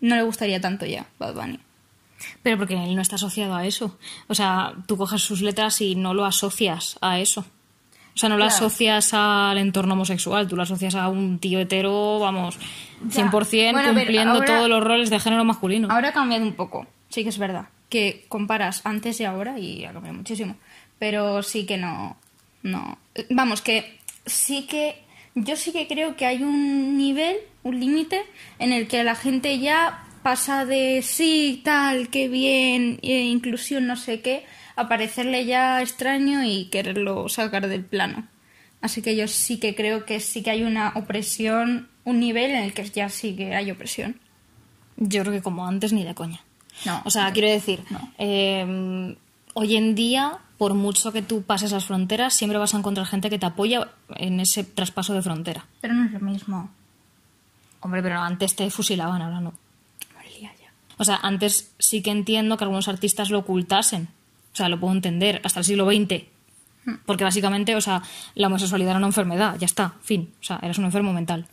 No 0.00 0.16
le 0.16 0.22
gustaría 0.22 0.60
tanto 0.60 0.84
ya 0.84 1.06
Bad 1.18 1.34
Bunny. 1.34 1.60
Pero 2.42 2.56
porque 2.58 2.74
él 2.74 2.94
no 2.94 3.02
está 3.02 3.16
asociado 3.16 3.54
a 3.54 3.66
eso. 3.66 3.98
O 4.28 4.34
sea, 4.34 4.72
tú 4.86 4.96
coges 4.96 5.22
sus 5.22 5.42
letras 5.42 5.80
y 5.80 5.94
no 5.94 6.14
lo 6.14 6.24
asocias 6.24 6.98
a 7.00 7.18
eso. 7.20 7.44
O 8.14 8.18
sea, 8.18 8.30
no 8.30 8.38
lo 8.38 8.44
asocias 8.46 9.12
al 9.12 9.58
entorno 9.58 9.92
homosexual, 9.92 10.48
tú 10.48 10.56
lo 10.56 10.62
asocias 10.62 10.94
a 10.94 11.08
un 11.08 11.38
tío 11.38 11.60
hetero, 11.60 12.18
vamos, 12.18 12.58
100% 13.10 13.72
Bueno, 13.72 13.92
cumpliendo 13.92 14.32
ahora- 14.32 14.46
todos 14.46 14.68
los 14.70 14.82
roles 14.82 15.10
de 15.10 15.20
género 15.20 15.44
masculino. 15.44 15.88
Ahora 15.90 16.08
ha 16.08 16.12
cambiado 16.12 16.42
un 16.44 16.54
poco, 16.54 16.86
sí 17.10 17.22
que 17.24 17.28
es 17.28 17.36
verdad. 17.38 17.68
Que 17.90 18.24
comparas 18.28 18.80
antes 18.84 19.20
y 19.20 19.24
ahora 19.24 19.58
y 19.58 19.84
ha 19.84 19.92
cambiado 19.92 20.16
muchísimo. 20.16 20.56
Pero 20.98 21.42
sí 21.42 21.66
que 21.66 21.76
no. 21.76 22.16
No. 22.62 22.96
Vamos, 23.30 23.60
que 23.60 23.98
sí 24.24 24.66
que. 24.66 25.04
Yo 25.34 25.54
sí 25.56 25.70
que 25.70 25.86
creo 25.86 26.16
que 26.16 26.24
hay 26.24 26.42
un 26.42 26.96
nivel, 26.96 27.36
un 27.62 27.78
límite, 27.78 28.22
en 28.58 28.72
el 28.72 28.88
que 28.88 29.04
la 29.04 29.14
gente 29.14 29.58
ya 29.58 30.05
pasa 30.26 30.64
de 30.64 31.02
sí, 31.02 31.60
tal, 31.64 32.08
qué 32.08 32.26
bien, 32.26 32.98
eh, 33.02 33.22
inclusión, 33.26 33.86
no 33.86 33.94
sé 33.94 34.22
qué, 34.22 34.44
a 34.74 34.88
parecerle 34.88 35.46
ya 35.46 35.80
extraño 35.80 36.42
y 36.42 36.64
quererlo 36.64 37.28
sacar 37.28 37.68
del 37.68 37.84
plano. 37.84 38.26
Así 38.80 39.02
que 39.02 39.14
yo 39.14 39.28
sí 39.28 39.60
que 39.60 39.76
creo 39.76 40.04
que 40.04 40.18
sí 40.18 40.42
que 40.42 40.50
hay 40.50 40.64
una 40.64 40.90
opresión, 40.96 41.88
un 42.02 42.18
nivel 42.18 42.50
en 42.50 42.64
el 42.64 42.72
que 42.74 42.84
ya 42.90 43.08
sí 43.08 43.36
que 43.36 43.54
hay 43.54 43.70
opresión. 43.70 44.18
Yo 44.96 45.20
creo 45.22 45.32
que 45.32 45.42
como 45.42 45.64
antes 45.64 45.92
ni 45.92 46.02
de 46.02 46.16
coña. 46.16 46.40
No, 46.84 47.02
O 47.04 47.10
sea, 47.10 47.28
no. 47.28 47.32
quiero 47.32 47.48
decir, 47.48 47.84
No. 47.90 48.12
eh, 48.18 49.16
hoy 49.54 49.76
en 49.76 49.94
día, 49.94 50.38
por 50.58 50.74
mucho 50.74 51.12
que 51.12 51.22
tú 51.22 51.42
pases 51.42 51.70
las 51.70 51.84
fronteras, 51.84 52.34
siempre 52.34 52.58
vas 52.58 52.74
a 52.74 52.78
encontrar 52.78 53.06
gente 53.06 53.30
que 53.30 53.38
te 53.38 53.46
apoya 53.46 53.92
en 54.16 54.40
ese 54.40 54.64
traspaso 54.64 55.14
de 55.14 55.22
frontera. 55.22 55.66
Pero 55.80 55.94
no 55.94 56.04
es 56.04 56.10
lo 56.10 56.18
mismo. 56.18 56.68
Hombre, 57.78 58.02
pero 58.02 58.18
antes 58.20 58.56
te 58.56 58.68
fusilaban, 58.70 59.22
ahora 59.22 59.38
no. 59.40 59.52
O 60.98 61.04
sea, 61.04 61.18
antes 61.22 61.72
sí 61.78 62.02
que 62.02 62.10
entiendo 62.10 62.56
que 62.56 62.64
algunos 62.64 62.88
artistas 62.88 63.30
lo 63.30 63.40
ocultasen. 63.40 64.08
O 64.52 64.56
sea, 64.56 64.68
lo 64.68 64.80
puedo 64.80 64.94
entender, 64.94 65.40
hasta 65.44 65.60
el 65.60 65.64
siglo 65.66 65.86
XX. 65.86 66.24
Porque 67.04 67.24
básicamente, 67.24 67.74
o 67.74 67.80
sea, 67.80 68.02
la 68.34 68.46
homosexualidad 68.46 68.90
era 68.90 68.98
una 68.98 69.08
enfermedad, 69.08 69.58
ya 69.58 69.66
está, 69.66 69.94
fin. 70.02 70.32
O 70.40 70.44
sea, 70.44 70.58
eras 70.62 70.78
un 70.78 70.84
enfermo 70.84 71.12
mental. 71.12 71.46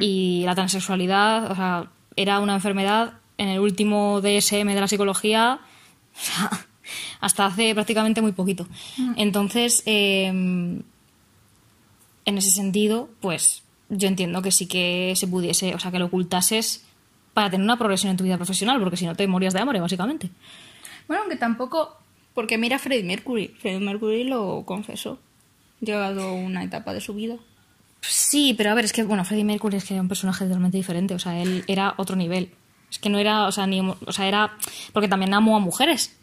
Y 0.00 0.42
la 0.44 0.54
transexualidad, 0.54 1.50
o 1.50 1.54
sea, 1.56 1.90
era 2.14 2.38
una 2.38 2.54
enfermedad 2.54 3.14
en 3.38 3.48
el 3.48 3.58
último 3.58 4.20
DSM 4.20 4.68
de 4.68 4.80
la 4.80 4.86
psicología, 4.86 5.60
o 6.14 6.18
sea, 6.20 6.66
hasta 7.20 7.46
hace 7.46 7.74
prácticamente 7.74 8.22
muy 8.22 8.30
poquito. 8.32 8.68
Entonces, 9.16 9.82
eh, 9.86 10.28
en 10.28 10.84
ese 12.24 12.50
sentido, 12.50 13.08
pues 13.20 13.64
yo 13.88 14.06
entiendo 14.06 14.42
que 14.42 14.52
sí 14.52 14.66
que 14.66 15.14
se 15.16 15.26
pudiese, 15.26 15.74
o 15.74 15.78
sea, 15.80 15.90
que 15.90 15.98
lo 15.98 16.06
ocultases 16.06 16.84
para 17.32 17.50
tener 17.50 17.64
una 17.64 17.78
progresión 17.78 18.10
en 18.10 18.16
tu 18.16 18.24
vida 18.24 18.36
profesional, 18.36 18.80
porque 18.80 18.96
si 18.96 19.06
no 19.06 19.14
te 19.14 19.26
morías 19.26 19.54
de 19.54 19.60
hambre, 19.60 19.80
básicamente. 19.80 20.30
Bueno, 21.06 21.22
aunque 21.22 21.36
tampoco. 21.36 21.96
Porque 22.34 22.58
mira 22.58 22.76
a 22.76 22.78
Freddie 22.78 23.04
Mercury. 23.04 23.48
Freddie 23.58 23.80
Mercury 23.80 24.24
lo 24.24 24.62
confesó. 24.64 25.18
llegado 25.80 26.32
una 26.32 26.62
etapa 26.62 26.94
de 26.94 27.00
su 27.00 27.14
vida. 27.14 27.36
Sí, 28.00 28.54
pero 28.56 28.70
a 28.70 28.74
ver, 28.74 28.84
es 28.84 28.92
que, 28.92 29.02
bueno, 29.02 29.24
Freddie 29.24 29.44
Mercury 29.44 29.76
es 29.76 29.84
que 29.84 29.94
era 29.94 30.02
un 30.02 30.08
personaje 30.08 30.44
totalmente 30.44 30.76
diferente, 30.76 31.14
o 31.14 31.18
sea, 31.18 31.40
él 31.40 31.64
era 31.66 31.94
otro 31.96 32.16
nivel. 32.16 32.50
Es 32.90 32.98
que 32.98 33.08
no 33.08 33.18
era, 33.18 33.46
o 33.46 33.52
sea, 33.52 33.66
ni, 33.66 33.80
o 33.80 34.12
sea, 34.12 34.26
era, 34.26 34.56
porque 34.92 35.08
también 35.08 35.34
amó 35.34 35.56
a 35.56 35.60
mujeres. 35.60 36.16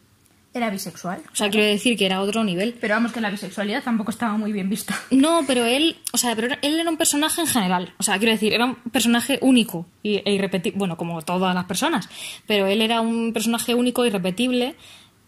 Era 0.53 0.69
bisexual. 0.69 1.21
O 1.31 1.35
sea, 1.35 1.49
quiero 1.49 1.67
decir 1.67 1.97
que 1.97 2.05
era 2.05 2.21
otro 2.21 2.43
nivel. 2.43 2.75
Pero 2.79 2.95
vamos, 2.95 3.11
que 3.11 3.21
la 3.21 3.29
bisexualidad 3.29 3.83
tampoco 3.83 4.11
estaba 4.11 4.37
muy 4.37 4.51
bien 4.51 4.69
vista. 4.69 4.95
No, 5.11 5.41
pero 5.45 5.65
él, 5.65 5.97
o 6.13 6.17
sea, 6.17 6.35
pero 6.35 6.55
él 6.61 6.79
era 6.79 6.89
un 6.89 6.97
personaje 6.97 7.41
en 7.41 7.47
general. 7.47 7.93
O 7.97 8.03
sea, 8.03 8.17
quiero 8.17 8.31
decir, 8.31 8.53
era 8.53 8.65
un 8.65 8.75
personaje 8.75 9.39
único 9.41 9.85
y, 10.03 10.17
e 10.17 10.33
irrepetible. 10.33 10.77
Bueno, 10.77 10.97
como 10.97 11.21
todas 11.21 11.53
las 11.53 11.65
personas. 11.65 12.09
Pero 12.45 12.67
él 12.67 12.81
era 12.81 13.01
un 13.01 13.33
personaje 13.33 13.75
único, 13.75 14.05
irrepetible 14.05 14.75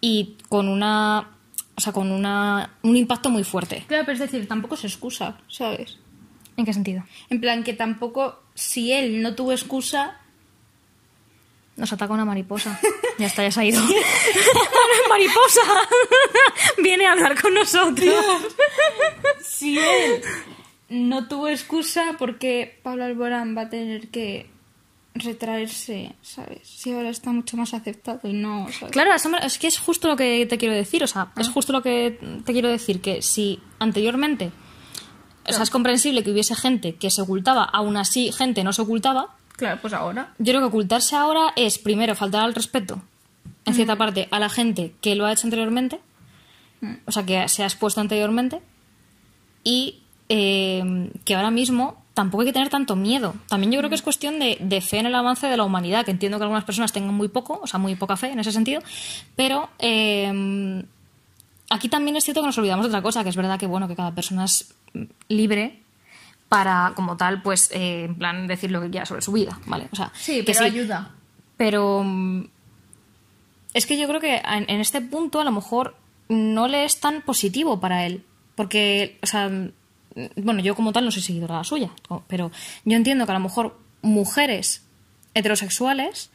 y 0.02 0.36
con 0.48 0.68
una. 0.68 1.30
O 1.76 1.82
sea, 1.82 1.94
con 1.94 2.12
una, 2.12 2.78
un 2.84 2.98
impacto 2.98 3.30
muy 3.30 3.44
fuerte. 3.44 3.86
Claro, 3.88 4.04
pero 4.06 4.14
es 4.14 4.20
decir, 4.20 4.48
tampoco 4.48 4.76
se 4.76 4.88
excusa, 4.88 5.38
¿sabes? 5.48 5.98
¿En 6.58 6.66
qué 6.66 6.74
sentido? 6.74 7.04
En 7.30 7.40
plan, 7.40 7.64
que 7.64 7.74
tampoco, 7.74 8.44
si 8.54 8.92
él 8.92 9.22
no 9.22 9.34
tuvo 9.34 9.54
excusa, 9.54 10.20
nos 11.80 11.92
ataca 11.94 12.14
una 12.14 12.26
mariposa. 12.26 12.80
Ya 13.20 13.26
está, 13.26 13.44
ya 13.44 13.52
se 13.52 13.60
ha 13.60 13.66
ido. 13.66 13.82
mariposa! 15.10 15.62
Viene 16.82 17.06
a 17.06 17.12
hablar 17.12 17.42
con 17.42 17.54
nosotros. 17.54 18.16
si 19.42 19.78
él 19.78 20.22
no 20.88 21.28
tuvo 21.28 21.50
excusa, 21.50 22.16
porque 22.18 22.80
Pablo 22.82 23.04
Alborán 23.04 23.58
va 23.58 23.64
a 23.64 23.70
tener 23.70 24.08
que 24.08 24.50
retraerse, 25.16 26.16
¿sabes? 26.22 26.62
Si 26.64 26.94
ahora 26.94 27.10
está 27.10 27.32
mucho 27.32 27.58
más 27.58 27.74
aceptado 27.74 28.22
y 28.24 28.32
no... 28.32 28.68
¿sabes? 28.72 28.94
Claro, 28.94 29.12
es 29.14 29.58
que 29.58 29.68
es 29.68 29.78
justo 29.80 30.08
lo 30.08 30.16
que 30.16 30.46
te 30.46 30.58
quiero 30.58 30.74
decir. 30.74 31.04
O 31.04 31.08
sea, 31.08 31.34
es 31.38 31.50
justo 31.50 31.74
lo 31.74 31.82
que 31.82 32.18
te 32.46 32.54
quiero 32.54 32.70
decir. 32.70 33.02
Que 33.02 33.22
si 33.22 33.60
anteriormente... 33.80 34.50
O 35.46 35.52
sea, 35.52 35.64
es 35.64 35.72
comprensible 35.72 36.24
que 36.24 36.32
hubiese 36.32 36.56
gente 36.56 36.96
que 36.96 37.10
se 37.10 37.22
ocultaba, 37.22 37.64
aún 37.64 37.98
así 37.98 38.32
gente 38.32 38.64
no 38.64 38.72
se 38.72 38.84
ocultaba, 38.84 39.36
Claro, 39.60 39.78
pues 39.82 39.94
ahora. 39.94 40.34
Yo 40.38 40.54
creo 40.54 40.62
que 40.62 40.68
ocultarse 40.68 41.18
ahora 41.18 41.52
es, 41.58 41.80
primero, 41.80 42.16
faltar 42.16 42.44
al 42.46 42.56
respeto, 42.56 43.02
en 43.66 43.74
cierta 43.74 43.98
parte, 43.98 44.30
a 44.32 44.40
la 44.40 44.48
gente 44.48 44.94
que 45.02 45.16
lo 45.16 45.26
ha 45.26 45.34
hecho 45.34 45.48
anteriormente, 45.48 46.00
o 47.06 47.12
sea, 47.12 47.26
que 47.26 47.46
se 47.50 47.64
ha 47.64 47.66
expuesto 47.66 48.00
anteriormente, 48.00 48.62
y 49.66 50.00
eh, 50.30 51.12
que 51.26 51.36
ahora 51.36 51.52
mismo 51.52 52.02
tampoco 52.14 52.44
hay 52.44 52.48
que 52.48 52.54
tener 52.54 52.70
tanto 52.70 52.96
miedo. 52.96 53.36
También 53.50 53.74
yo 53.74 53.80
creo 53.80 53.90
que 53.90 53.96
es 53.96 54.02
cuestión 54.02 54.40
de, 54.40 54.82
fe 54.82 55.00
en 55.00 55.08
el 55.08 55.16
avance 55.16 55.48
de 55.48 55.58
la 55.58 55.66
humanidad, 55.66 56.06
que 56.06 56.12
entiendo 56.12 56.38
que 56.38 56.44
algunas 56.44 56.64
personas 56.64 56.94
tengan 56.94 57.14
muy 57.14 57.28
poco, 57.28 57.60
o 57.62 57.68
sea, 57.68 57.82
muy 57.82 57.96
poca 57.96 58.16
fe 58.16 58.30
en 58.32 58.40
ese 58.40 58.54
sentido, 58.54 58.82
pero 59.36 59.70
eh, 59.80 60.86
aquí 61.70 61.90
también 61.90 62.16
es 62.16 62.24
cierto 62.24 62.40
que 62.40 62.48
nos 62.48 62.58
olvidamos 62.58 62.86
de 62.86 62.92
otra 62.92 63.02
cosa, 63.02 63.24
que 63.24 63.30
es 63.30 63.36
verdad 63.36 63.60
que, 63.60 63.68
bueno, 63.68 63.90
que 63.90 63.98
cada 63.98 64.16
persona 64.16 64.46
es 64.46 64.74
libre 65.28 65.82
para, 66.50 66.94
como 66.96 67.16
tal, 67.16 67.42
pues, 67.42 67.72
eh, 67.72 68.06
en 68.06 68.16
plan, 68.16 68.48
decir 68.48 68.72
lo 68.72 68.82
que 68.82 68.90
quiera 68.90 69.06
sobre 69.06 69.22
su 69.22 69.32
vida, 69.32 69.60
¿vale? 69.68 69.88
O 69.92 69.96
sea, 69.96 70.12
Sí, 70.16 70.44
que 70.44 70.52
pero 70.54 70.66
ayuda. 70.66 71.12
Pero 71.58 72.04
mm, 72.04 72.46
es 73.74 73.86
que 73.86 73.98
yo 73.98 74.08
creo 74.08 74.20
que 74.20 74.38
en, 74.38 74.70
en 74.70 74.82
este 74.82 75.00
punto 75.02 75.40
a 75.40 75.44
lo 75.44 75.52
mejor 75.52 75.96
no 76.28 76.68
le 76.68 76.86
es 76.86 77.00
tan 77.00 77.22
positivo 77.22 77.80
para 77.80 78.06
él. 78.06 78.24
Porque, 78.56 79.18
o 79.22 79.28
sea, 79.28 79.48
mm, 79.48 79.72
bueno, 80.38 80.62
yo 80.62 80.76
como 80.76 80.92
tal 80.92 81.06
no 81.06 81.12
soy 81.12 81.22
seguidora 81.22 81.56
de 81.56 81.60
la 81.60 81.64
suya, 81.64 81.92
pero 82.28 82.52
yo 82.84 82.98
entiendo 82.98 83.26
que 83.26 83.32
a 83.32 83.36
lo 83.36 83.42
mejor 83.42 83.78
mujeres 84.02 84.84
heterosexuales 85.34 86.32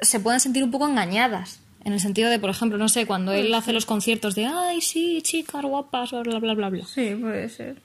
se 0.00 0.20
pueden 0.20 0.40
sentir 0.40 0.62
un 0.62 0.70
poco 0.70 0.86
engañadas. 0.88 1.60
En 1.84 1.94
el 1.94 2.00
sentido 2.00 2.28
de, 2.28 2.38
por 2.38 2.50
ejemplo, 2.50 2.76
no 2.76 2.90
sé, 2.90 3.06
cuando 3.06 3.32
él 3.32 3.54
hace 3.54 3.72
los 3.72 3.86
conciertos 3.86 4.34
de, 4.34 4.46
ay, 4.46 4.82
sí, 4.82 5.20
chicas 5.22 5.64
guapas, 5.64 6.10
bla, 6.10 6.22
bla, 6.22 6.38
bla, 6.38 6.54
bla, 6.54 6.68
bla. 6.68 6.84
Sí, 6.84 7.14
puede 7.18 7.48
ser. 7.48 7.80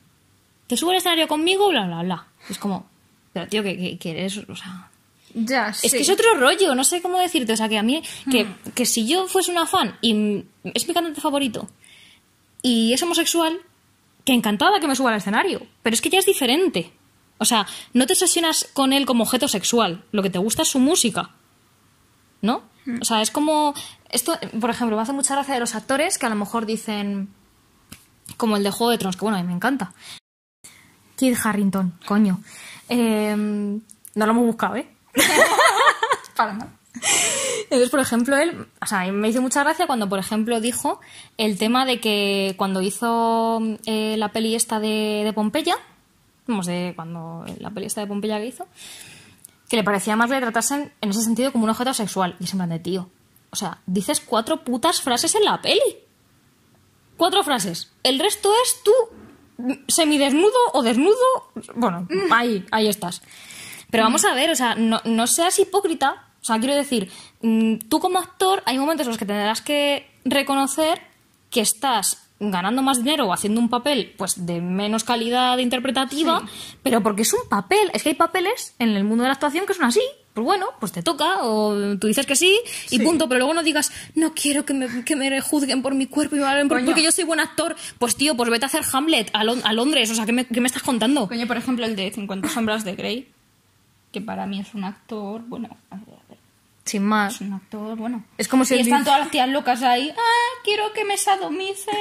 Te 0.68 0.78
sube 0.78 0.92
al 0.92 0.98
escenario 0.98 1.28
conmigo, 1.28 1.70
bla, 1.70 1.86
bla, 1.86 2.04
bla. 2.04 2.28
Es 2.50 2.58
como, 2.58 2.88
pero 3.34 3.48
tío, 3.48 3.64
que, 3.64 3.78
que, 3.78 3.98
que 3.98 4.12
eres, 4.12 4.38
o 4.38 4.56
sea, 4.56 4.90
Ya, 5.34 5.70
es 5.70 5.92
que 5.92 6.00
es 6.00 6.10
otro 6.10 6.36
rollo, 6.36 6.74
no 6.76 6.84
sé 6.84 7.02
cómo 7.02 7.20
decirte. 7.20 7.54
O 7.54 7.58
sea, 7.58 7.70
que 7.70 7.78
a 7.78 7.84
mí, 7.84 8.02
que, 8.32 8.48
que 8.74 8.86
si 8.86 9.08
yo 9.08 9.28
fuese 9.28 9.52
una 9.52 9.66
fan 9.66 9.98
y 10.02 10.44
es 10.64 10.88
mi 10.88 10.94
cantante 10.94 11.22
favorito 11.22 11.70
y 12.62 12.94
es 12.94 13.04
homosexual, 13.04 13.60
que 14.24 14.34
encantada 14.34 14.80
que 14.80 14.88
me 14.88 14.96
suba 14.96 15.12
al 15.12 15.18
escenario. 15.18 15.62
Pero 15.84 15.94
es 15.94 16.02
que 16.02 16.10
ya 16.10 16.20
es 16.20 16.26
diferente. 16.26 16.92
O 17.38 17.46
sea, 17.46 17.68
no 17.94 18.08
te 18.08 18.14
obsesionas 18.14 18.68
con 18.74 18.94
él 18.94 19.06
como 19.06 19.24
objeto 19.24 19.48
sexual. 19.48 20.04
Lo 20.12 20.24
que 20.24 20.30
te 20.30 20.40
gusta 20.40 20.64
es 20.64 20.70
su 20.70 20.80
música. 20.80 21.32
¿No? 22.42 22.64
O 23.02 23.06
sea, 23.06 23.22
es 23.22 23.32
como. 23.32 23.74
Esto, 24.10 24.38
por 24.60 24.70
ejemplo, 24.70 24.96
me 24.96 25.02
hace 25.02 25.12
mucha 25.14 25.34
gracia 25.36 25.56
de 25.56 25.60
los 25.60 25.76
actores 25.76 26.18
que 26.18 26.26
a 26.26 26.30
lo 26.30 26.36
mejor 26.36 26.66
dicen. 26.66 27.30
Como 28.38 28.58
el 28.58 28.64
de 28.64 28.72
Juego 28.72 28.92
de 28.92 28.98
Tronos, 28.98 29.18
que 29.18 29.26
bueno, 29.26 29.38
a 29.38 29.42
mí 29.42 29.48
me 29.48 29.54
encanta. 29.54 29.94
Kid 31.16 31.36
Harrington, 31.44 31.94
coño. 32.06 32.40
Eh, 32.90 33.36
no 33.36 34.26
lo 34.26 34.32
hemos 34.32 34.46
buscado, 34.46 34.76
¿eh? 34.76 34.88
Para 36.36 36.54
nada. 36.54 36.72
Entonces, 37.64 37.90
por 37.90 38.00
ejemplo, 38.00 38.38
él, 38.38 38.68
o 38.82 38.86
sea, 38.86 39.12
me 39.12 39.28
hizo 39.28 39.42
mucha 39.42 39.64
gracia 39.64 39.88
cuando, 39.88 40.08
por 40.08 40.20
ejemplo, 40.20 40.62
dijo 40.62 41.02
el 41.38 41.58
tema 41.58 41.86
de 41.86 42.00
que 42.00 42.56
cuando 42.58 42.82
hizo 42.82 43.62
eh, 43.86 44.16
la 44.18 44.30
peli 44.30 44.56
esta 44.56 44.80
de, 44.80 45.24
de 45.26 45.34
Pompeya, 45.34 45.76
vamos, 46.48 46.66
de 46.68 46.94
cuando 46.96 47.46
la 47.60 47.72
peli 47.72 47.88
esta 47.88 48.02
de 48.02 48.08
Pompeya 48.08 48.40
que 48.40 48.48
hizo, 48.48 48.68
que 49.68 49.76
le 49.76 49.84
parecía 49.84 50.16
más 50.16 50.30
que 50.30 50.36
le 50.36 50.42
tratasen 50.42 50.94
en 51.02 51.10
ese 51.10 51.22
sentido 51.22 51.52
como 51.52 51.66
un 51.66 51.72
objeto 51.72 51.94
sexual. 51.94 52.36
Y 52.40 52.46
es 52.46 52.52
en 52.54 52.60
plan 52.60 52.70
de 52.70 52.80
tío. 52.80 53.10
O 53.50 53.56
sea, 53.56 53.80
dices 53.86 54.22
cuatro 54.22 54.64
putas 54.64 55.02
frases 55.02 55.36
en 55.36 55.46
la 55.46 55.62
peli. 55.62 55.98
Cuatro 57.18 57.44
frases. 57.44 57.92
El 58.04 58.20
resto 58.20 58.52
es 58.64 58.84
tú 58.84 58.92
semidesnudo 59.88 60.58
o 60.74 60.84
desnudo. 60.84 61.52
Bueno, 61.76 62.08
ahí, 62.32 62.66
ahí 62.72 62.88
estás. 62.88 63.22
Pero 63.90 64.04
vamos 64.04 64.26
a 64.26 64.34
ver, 64.34 64.50
o 64.50 64.56
sea, 64.56 64.76
no, 64.76 65.02
no 65.06 65.28
seas 65.28 65.58
hipócrita. 65.60 66.28
O 66.42 66.46
sea, 66.46 66.60
quiero 66.60 66.76
decir, 66.76 67.12
mm, 67.42 67.78
tú 67.90 68.00
como 68.00 68.20
actor 68.20 68.62
hay 68.66 68.78
momentos 68.78 69.08
en 69.08 69.12
los 69.12 69.18
que 69.18 69.26
tendrás 69.26 69.62
que 69.62 70.10
reconocer 70.26 71.02
que 71.50 71.62
estás 71.62 72.26
ganando 72.40 72.82
más 72.82 72.98
dinero 72.98 73.28
o 73.28 73.34
haciendo 73.34 73.62
un 73.62 73.70
papel 73.70 74.14
pues 74.18 74.46
de 74.46 74.60
menos 74.60 75.04
calidad 75.04 75.58
interpretativa, 75.58 76.42
pero 76.84 77.02
porque 77.02 77.22
es 77.22 77.34
un 77.34 77.48
papel. 77.50 77.90
Es 77.94 78.04
que 78.04 78.10
hay 78.10 78.16
papeles 78.16 78.76
en 78.80 78.90
el 78.90 79.04
mundo 79.04 79.24
de 79.24 79.30
la 79.30 79.34
actuación 79.34 79.66
que 79.66 79.74
son 79.74 79.86
así. 79.86 80.02
Pues 80.36 80.44
bueno, 80.46 80.68
pues 80.82 80.92
te 80.92 81.02
toca, 81.02 81.40
o 81.44 81.98
tú 81.98 82.08
dices 82.08 82.26
que 82.28 82.36
sí, 82.36 82.60
y 82.92 82.98
Sí. 82.98 83.00
punto. 83.00 83.28
Pero 83.30 83.40
luego 83.40 83.54
no 83.54 83.64
digas, 83.64 83.92
no 84.16 84.34
quiero 84.34 84.66
que 84.66 84.74
me, 84.74 85.04
que 85.06 85.16
me 85.16 85.40
juzguen 85.42 85.82
por 85.82 85.96
mi 85.96 86.06
cuerpo 86.08 86.36
y 86.36 86.40
me 86.40 86.44
valoren 86.46 86.68
por- 86.68 86.84
porque 86.86 87.02
yo 87.02 87.12
soy 87.14 87.24
buen 87.24 87.40
actor. 87.40 87.76
Pues 88.00 88.18
tío, 88.18 88.36
pues 88.36 88.50
vete 88.50 88.66
a 88.66 88.68
hacer 88.68 88.84
Hamlet 88.92 89.30
a, 89.34 89.40
a 89.40 89.74
Londres. 89.74 90.12
O 90.12 90.16
sea, 90.16 90.26
¿qué 90.26 90.34
me, 90.34 90.46
qué 90.46 90.60
me 90.62 90.68
estás 90.68 90.84
contando? 90.84 91.28
Coño, 91.30 91.48
por 91.48 91.56
ejemplo, 91.58 91.86
el 91.86 91.96
de 91.96 92.12
50 92.12 92.50
sombras 92.50 92.84
de 92.84 92.96
Grey, 92.96 93.30
que 94.12 94.20
para 94.20 94.46
mí 94.46 94.60
es 94.60 94.74
un 94.74 94.84
actor, 94.84 95.42
bueno, 95.48 95.70
a 95.90 95.96
ver, 95.96 96.04
a 96.16 96.30
ver, 96.30 96.38
Sin 96.84 97.04
más. 97.04 97.36
es 97.36 97.42
un 97.42 97.54
actor, 97.54 97.96
bueno. 97.98 98.26
Es 98.38 98.50
como 98.50 98.66
si 98.66 98.76
y 98.76 98.82
están 98.82 99.06
todas 99.06 99.20
las 99.22 99.32
tías 99.32 99.48
locas 99.48 99.84
ahí, 99.84 100.10
ah, 100.16 100.60
quiero 100.66 100.92
que 100.92 101.06
me 101.06 101.18
sadomice 101.18 101.92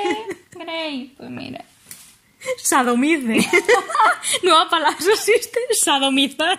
Grey. 0.50 1.14
Pues 1.17 1.31
mira. 1.31 1.64
Sadomice. 2.59 3.49
Nueva 4.43 4.69
palabra 4.69 4.97
existe. 5.12 5.59
Sadomizar. 5.73 6.59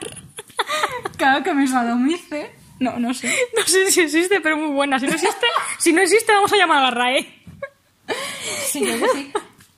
Claro 1.17 1.43
que 1.43 1.53
me 1.53 1.67
sadomice. 1.67 2.51
No, 2.79 2.99
no 2.99 3.13
sé. 3.13 3.33
No 3.57 3.63
sé 3.65 3.91
si 3.91 4.01
existe, 4.01 4.41
pero 4.41 4.57
muy 4.57 4.69
buena. 4.69 4.99
Si 4.99 5.07
no 5.07 5.13
existe, 5.13 5.45
si 5.79 5.93
no 5.93 6.01
existe, 6.01 6.31
vamos 6.31 6.51
a 6.53 6.57
llamar 6.57 6.77
a 6.77 6.81
la 6.83 6.91
RAE. 6.91 7.43
Sí, 8.67 8.81
que 8.81 8.97
sí. 9.13 9.31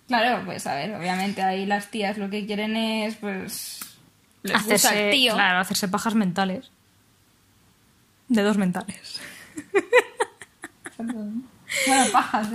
Claro, 0.08 0.44
pues 0.46 0.66
a 0.68 0.76
ver, 0.76 0.96
obviamente 0.96 1.42
ahí 1.42 1.66
las 1.66 1.92
tías 1.92 2.18
lo 2.18 2.30
que 2.30 2.46
quieren 2.46 2.76
es, 2.76 3.16
pues. 3.16 3.80
Les 4.44 4.64
gusta 4.66 4.98
el 4.98 5.12
tío. 5.12 5.34
Claro, 5.34 5.60
hacerse 5.60 5.88
pajas 5.88 6.16
mentales. 6.16 6.72
Dedos 8.30 8.58
mentales. 8.58 9.20
Bueno, 10.98 12.12
pajas, 12.12 12.48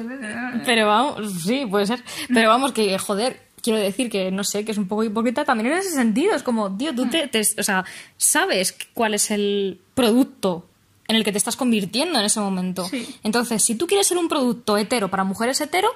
Pero 0.65 0.87
vamos, 0.87 1.43
sí, 1.43 1.67
puede 1.67 1.87
ser. 1.87 2.03
Pero 2.33 2.49
vamos, 2.49 2.73
que 2.73 2.99
joder, 2.99 3.41
quiero 3.63 3.79
decir 3.79 4.11
que 4.11 4.31
no 4.31 4.45
sé, 4.45 4.65
que 4.65 4.73
es 4.73 4.79
un 4.79 4.89
poco 4.89 5.05
hipócrita 5.05 5.45
también 5.45 5.73
en 5.73 5.79
ese 5.79 5.91
sentido. 5.91 6.35
Es 6.35 6.43
como, 6.43 6.77
tío, 6.77 6.95
tú 6.95 7.09
te, 7.09 7.29
te- 7.29 7.41
o 7.59 7.63
sea, 7.63 7.85
sabes 8.17 8.77
cuál 8.95 9.15
es 9.15 9.31
el 9.31 9.81
producto 9.95 10.67
en 11.09 11.17
el 11.17 11.25
que 11.25 11.33
te 11.33 11.39
estás 11.39 11.57
convirtiendo 11.57 12.19
en 12.19 12.25
ese 12.25 12.41
momento. 12.41 12.87
Sí. 12.87 13.07
Entonces, 13.23 13.63
si 13.63 13.75
tú 13.75 13.87
quieres 13.87 14.07
ser 14.07 14.19
un 14.19 14.29
producto 14.29 14.77
hetero 14.77 15.09
para 15.11 15.25
mujeres 15.25 15.61
hetero, 15.61 15.89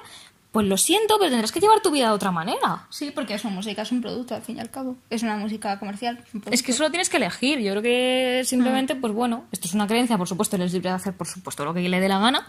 pues 0.51 0.65
lo 0.65 0.77
siento, 0.77 1.17
pero 1.19 1.29
tendrás 1.29 1.51
que 1.51 1.59
llevar 1.59 1.81
tu 1.81 1.91
vida 1.91 2.07
de 2.07 2.13
otra 2.13 2.31
manera. 2.31 2.87
Sí, 2.89 3.11
porque 3.11 3.37
su 3.37 3.49
música 3.49 3.81
es 3.83 3.91
un 3.91 4.01
producto, 4.01 4.33
al 4.33 4.41
fin 4.41 4.57
y 4.57 4.59
al 4.59 4.71
cabo. 4.71 4.95
Es 5.09 5.21
una 5.23 5.35
música 5.35 5.77
comercial. 5.77 6.23
es 6.45 6.53
Es 6.53 6.63
que 6.63 6.73
solo 6.73 6.89
tienes 6.89 7.09
que 7.09 7.17
elegir. 7.17 7.59
Yo 7.59 7.71
creo 7.73 7.83
que 7.83 8.41
simplemente, 8.45 8.95
pues 8.95 9.13
bueno, 9.13 9.45
esto 9.51 9.67
es 9.67 9.73
una 9.73 9.87
creencia, 9.87 10.17
por 10.17 10.27
supuesto, 10.27 10.55
él 10.55 10.63
es 10.63 10.73
libre 10.73 10.89
de 10.89 10.95
hacer, 10.95 11.13
por 11.13 11.27
supuesto, 11.27 11.63
lo 11.65 11.73
que 11.73 11.81
le 11.87 11.99
dé 11.99 12.07
la 12.09 12.19
gana, 12.19 12.47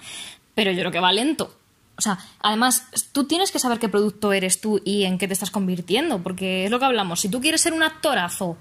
pero 0.55 0.71
yo 0.71 0.79
creo 0.81 0.93
que 0.93 1.01
va 1.01 1.13
lento. 1.13 1.55
O 1.99 2.01
sea, 2.01 2.19
además, 2.41 2.87
tú 3.13 3.25
tienes 3.25 3.51
que 3.51 3.59
saber 3.59 3.79
qué 3.81 3.89
producto 3.89 4.33
eres 4.33 4.61
tú 4.61 4.81
y 4.85 5.03
en 5.05 5.19
qué 5.19 5.27
te 5.27 5.33
estás 5.35 5.51
convirtiendo, 5.51 6.23
porque 6.23 6.65
es 6.65 6.71
lo 6.71 6.79
que 6.79 6.85
hablamos. 6.85 7.21
Si 7.21 7.29
tú 7.29 7.41
quieres 7.41 7.61
ser 7.61 7.73
un 7.73 7.83
actorazo 7.83 8.57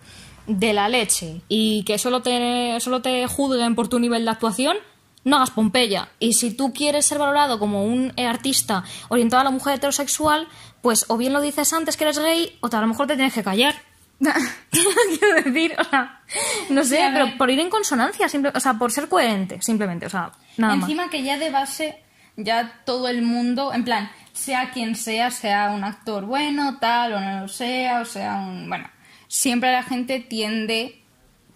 de 0.48 0.74
la 0.74 0.90
leche 0.90 1.42
y 1.48 1.84
que 1.84 1.98
solo 2.00 2.22
te, 2.22 2.80
solo 2.80 3.02
te 3.02 3.28
juzguen 3.28 3.76
por 3.76 3.88
tu 3.90 4.00
nivel 4.00 4.26
de 4.26 4.32
actuación, 4.32 4.76
no 5.24 5.36
hagas 5.38 5.52
Pompeya. 5.52 6.10
Y 6.20 6.34
si 6.34 6.56
tú 6.56 6.74
quieres 6.74 7.06
ser 7.06 7.20
valorado 7.20 7.60
como 7.60 7.84
un 7.86 8.12
eh, 8.16 8.26
artista 8.26 8.84
orientado 9.10 9.42
a 9.42 9.44
la 9.44 9.52
mujer 9.52 9.76
heterosexual, 9.76 10.48
pues 10.82 11.06
o 11.10 11.18
bien 11.18 11.34
lo 11.34 11.42
dices 11.42 11.72
antes 11.74 11.96
que 11.98 12.06
eres 12.06 12.18
gay, 12.18 12.58
o 12.62 12.70
a 12.76 12.82
lo 12.82 12.88
mejor 12.88 13.08
te 13.08 13.16
tienes 13.16 13.34
que 13.34 13.44
callar. 13.44 13.76
Quiero 14.72 15.44
decir, 15.44 15.76
o 15.78 15.84
sea, 15.84 16.22
no 16.70 16.84
sé, 16.84 16.98
Sí, 16.98 17.04
pero 17.14 17.38
por 17.38 17.50
ir 17.50 17.60
en 17.60 17.70
consonancia, 17.70 18.28
simple- 18.30 18.52
o 18.56 18.60
sea, 18.60 18.74
por 18.74 18.92
ser 18.92 19.08
coherente, 19.10 19.62
simplemente, 19.62 20.06
o 20.06 20.10
sea, 20.10 20.32
nada 20.58 20.76
más. 20.76 20.90
Encima 20.90 21.10
que 21.10 21.24
ya 21.24 21.38
de 21.38 21.50
base, 21.52 22.04
ya 22.38 22.82
todo 22.86 23.10
el 23.10 23.22
mundo, 23.22 23.74
en 23.74 23.84
plan, 23.84 24.10
sea 24.32 24.72
quien 24.72 24.96
sea, 24.96 25.32
sea 25.32 25.72
un 25.72 25.84
actor 25.84 26.26
bueno, 26.26 26.78
tal, 26.80 27.14
o 27.14 27.20
no 27.20 27.42
lo 27.42 27.48
sea, 27.48 28.02
o 28.02 28.06
sea 28.06 28.36
un... 28.36 28.70
Bueno, 28.70 28.90
siempre 29.28 29.72
la 29.72 29.84
gente 29.84 30.20
tiende 30.20 31.02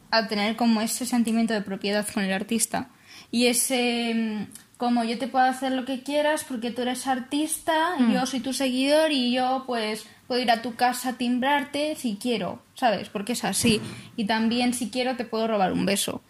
a 0.09 0.27
tener 0.27 0.55
como 0.57 0.81
ese 0.81 1.05
sentimiento 1.05 1.53
de 1.53 1.61
propiedad 1.61 2.05
con 2.13 2.23
el 2.23 2.33
artista. 2.33 2.89
Y 3.31 3.45
ese... 3.45 4.13
mm, 4.13 4.45
Como 4.77 5.03
yo 5.03 5.19
te 5.19 5.27
puedo 5.27 5.45
hacer 5.45 5.71
lo 5.73 5.85
que 5.85 6.01
quieras 6.01 6.43
porque 6.43 6.71
tú 6.71 6.81
eres 6.81 7.05
artista, 7.05 7.95
y 7.99 8.13
yo 8.13 8.25
soy 8.25 8.39
tu 8.39 8.51
seguidor 8.51 9.11
y 9.11 9.31
yo 9.31 9.63
pues 9.67 10.07
puedo 10.25 10.41
ir 10.41 10.49
a 10.49 10.63
tu 10.63 10.73
casa 10.73 11.09
a 11.09 11.17
timbrarte 11.17 11.95
si 11.95 12.17
quiero, 12.19 12.63
¿sabes? 12.73 13.07
Porque 13.09 13.33
es 13.33 13.43
así. 13.43 13.79
Y 14.17 14.25
también 14.25 14.73
si 14.73 14.89
quiero 14.89 15.15
te 15.15 15.23
puedo 15.23 15.47
robar 15.47 15.71
un 15.71 15.85
beso. 15.85 16.23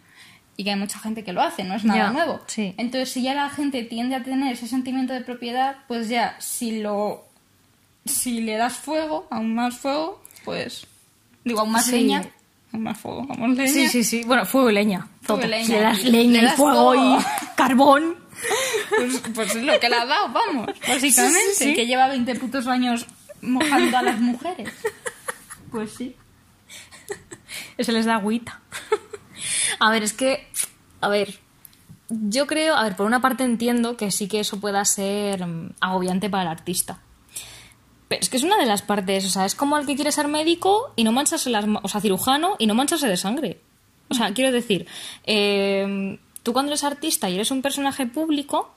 Y 0.57 0.63
que 0.63 0.71
hay 0.71 0.75
mucha 0.75 0.99
gente 0.99 1.23
que 1.23 1.33
lo 1.33 1.41
hace, 1.41 1.63
no 1.63 1.73
es 1.75 1.83
nada 1.83 1.99
Ya, 2.07 2.11
nuevo. 2.11 2.39
sí. 2.47 2.73
Entonces, 2.77 3.11
si 3.11 3.23
ya 3.23 3.33
la 3.33 3.49
gente 3.49 3.83
tiende 3.83 4.15
a 4.15 4.23
tener 4.23 4.53
ese 4.53 4.67
sentimiento 4.67 5.13
de 5.13 5.21
propiedad, 5.21 5.77
pues 5.87 6.09
ya, 6.09 6.35
si 6.39 6.81
lo. 6.81 7.25
Si 8.05 8.41
le 8.41 8.57
das 8.57 8.73
fuego, 8.73 9.27
aún 9.31 9.55
más 9.55 9.77
fuego, 9.77 10.21
pues. 10.43 10.87
Digo, 11.43 11.61
aún 11.61 11.71
más 11.71 11.85
Sí. 11.85 11.91
leña. 11.93 12.23
Aún 12.73 12.83
más 12.83 12.99
fuego, 12.99 13.25
aún 13.29 13.39
más 13.49 13.57
leña. 13.57 13.71
Sí, 13.71 13.87
sí, 13.87 14.03
sí. 14.03 14.23
Bueno, 14.25 14.45
fuego 14.45 14.69
y 14.69 14.73
leña. 14.73 15.07
Fuego 15.21 15.41
y 15.41 15.43
Todo. 15.45 15.51
leña. 15.51 15.65
Si 15.65 15.71
le 15.73 15.81
das 15.81 16.03
Le 16.03 16.11
leña 16.11 16.43
y 16.43 16.47
fuego 16.57 16.93
todo. 16.93 17.19
y 17.19 17.23
carbón. 17.55 18.15
Pues, 18.89 19.21
pues 19.35 19.55
es 19.55 19.63
lo 19.63 19.79
que 19.79 19.87
le 19.89 19.95
ha 19.95 20.05
dado, 20.05 20.29
vamos. 20.29 20.67
Básicamente, 20.87 21.53
Sí, 21.55 21.73
que 21.73 21.85
lleva 21.85 22.07
20 22.07 22.35
putos 22.35 22.67
años 22.67 23.05
mojando 23.41 23.97
a 23.97 24.01
las 24.01 24.19
mujeres. 24.19 24.69
Pues 25.71 25.93
sí. 25.93 26.15
Se 27.79 27.91
les 27.91 28.05
da 28.05 28.15
agüita. 28.15 28.59
A 29.79 29.91
ver, 29.91 30.03
es 30.03 30.13
que. 30.13 30.47
A 31.01 31.07
ver. 31.07 31.39
Yo 32.09 32.47
creo. 32.47 32.75
A 32.75 32.83
ver, 32.83 32.95
por 32.95 33.05
una 33.05 33.21
parte 33.21 33.43
entiendo 33.43 33.97
que 33.97 34.11
sí 34.11 34.27
que 34.27 34.39
eso 34.39 34.59
pueda 34.59 34.83
ser 34.85 35.45
mm, 35.45 35.73
agobiante 35.79 36.29
para 36.29 36.43
el 36.43 36.49
artista. 36.49 37.01
Pero 38.07 38.21
es 38.21 38.29
que 38.29 38.37
es 38.37 38.43
una 38.43 38.57
de 38.57 38.65
las 38.65 38.81
partes. 38.81 39.25
O 39.25 39.29
sea, 39.29 39.45
es 39.45 39.55
como 39.55 39.77
el 39.77 39.85
que 39.85 39.95
quiere 39.95 40.11
ser 40.11 40.27
médico 40.27 40.93
y 40.95 41.03
no 41.03 41.11
mancharse 41.11 41.49
las. 41.49 41.65
O 41.83 41.87
sea, 41.87 42.01
cirujano 42.01 42.55
y 42.59 42.67
no 42.67 42.75
mancharse 42.75 43.07
de 43.07 43.17
sangre. 43.17 43.61
O 44.09 44.13
sea, 44.13 44.33
quiero 44.33 44.51
decir. 44.51 44.87
eh, 45.25 46.17
tú 46.43 46.53
cuando 46.53 46.71
eres 46.71 46.83
artista 46.83 47.29
y 47.29 47.35
eres 47.35 47.51
un 47.51 47.61
personaje 47.61 48.05
público. 48.05 48.73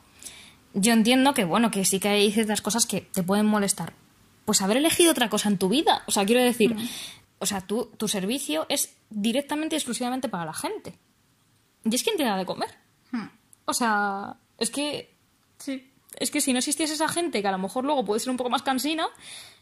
Yo 0.74 0.92
entiendo 0.92 1.34
que, 1.34 1.44
bueno, 1.44 1.70
que 1.70 1.84
sí 1.84 2.00
que 2.00 2.08
hay 2.08 2.32
ciertas 2.32 2.60
cosas 2.60 2.84
que 2.84 3.00
te 3.00 3.22
pueden 3.22 3.46
molestar. 3.46 3.92
Pues 4.44 4.60
haber 4.60 4.76
elegido 4.76 5.12
otra 5.12 5.30
cosa 5.30 5.48
en 5.48 5.56
tu 5.56 5.68
vida. 5.68 6.02
O 6.06 6.10
sea, 6.10 6.26
quiero 6.26 6.42
decir, 6.42 6.76
o 7.44 7.46
sea, 7.46 7.60
tú, 7.60 7.90
tu 7.96 8.08
servicio 8.08 8.66
es 8.68 8.96
directamente 9.10 9.76
y 9.76 9.78
exclusivamente 9.78 10.28
para 10.28 10.44
la 10.44 10.52
gente. 10.54 10.98
Y 11.84 11.94
es 11.94 12.02
quien 12.02 12.16
te 12.16 12.24
da 12.24 12.36
de 12.36 12.44
comer. 12.46 12.70
Hmm. 13.12 13.28
O 13.66 13.72
sea, 13.74 14.36
es 14.58 14.70
que. 14.70 15.14
Sí. 15.58 15.90
Es 16.18 16.30
que 16.30 16.40
si 16.40 16.52
no 16.52 16.58
existiese 16.58 16.94
esa 16.94 17.08
gente, 17.08 17.42
que 17.42 17.48
a 17.48 17.52
lo 17.52 17.58
mejor 17.58 17.84
luego 17.84 18.04
puede 18.04 18.20
ser 18.20 18.30
un 18.30 18.36
poco 18.36 18.50
más 18.50 18.62
cansina, 18.62 19.06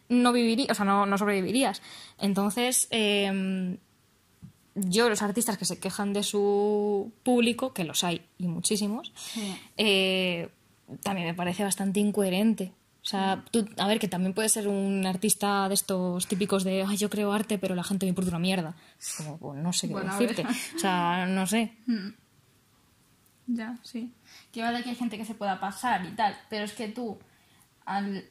no 0.08 0.32
viviría, 0.32 0.68
o 0.70 0.74
sea, 0.74 0.84
no, 0.84 1.06
no 1.06 1.16
sobrevivirías. 1.18 1.80
Entonces, 2.18 2.88
eh, 2.90 3.76
yo, 4.74 5.08
los 5.08 5.22
artistas 5.22 5.58
que 5.58 5.64
se 5.64 5.78
quejan 5.80 6.12
de 6.12 6.22
su 6.22 7.12
público, 7.22 7.72
que 7.72 7.84
los 7.84 8.04
hay 8.04 8.24
y 8.38 8.46
muchísimos, 8.48 9.12
Sí. 9.16 9.54
eh, 9.76 10.48
también 11.02 11.26
me 11.26 11.34
parece 11.34 11.64
bastante 11.64 12.00
incoherente. 12.00 12.72
O 13.02 13.04
sea, 13.04 13.44
tú, 13.50 13.68
a 13.78 13.88
ver, 13.88 13.98
que 13.98 14.06
también 14.06 14.32
puedes 14.32 14.52
ser 14.52 14.68
un 14.68 15.04
artista 15.06 15.68
de 15.68 15.74
estos 15.74 16.28
típicos 16.28 16.62
de, 16.62 16.84
ay, 16.86 16.96
yo 16.96 17.10
creo 17.10 17.32
arte, 17.32 17.58
pero 17.58 17.74
la 17.74 17.82
gente 17.82 18.06
me 18.06 18.10
importa 18.10 18.30
una 18.30 18.38
mierda. 18.38 18.76
Como, 19.16 19.38
pues, 19.38 19.60
no 19.60 19.72
sé 19.72 19.88
qué 19.88 19.94
Bueno, 19.94 20.16
decirte. 20.16 20.46
O 20.76 20.78
sea, 20.78 21.26
no 21.26 21.44
sé. 21.48 21.72
Ya, 23.48 23.76
sí. 23.82 24.12
Que 24.52 24.62
vale 24.62 24.84
que 24.84 24.90
hay 24.90 24.94
gente 24.94 25.18
que 25.18 25.24
se 25.24 25.34
pueda 25.34 25.58
pasar 25.58 26.06
y 26.06 26.12
tal, 26.12 26.36
pero 26.48 26.64
es 26.64 26.74
que 26.74 26.86
tú, 26.86 27.18
al 27.84 28.24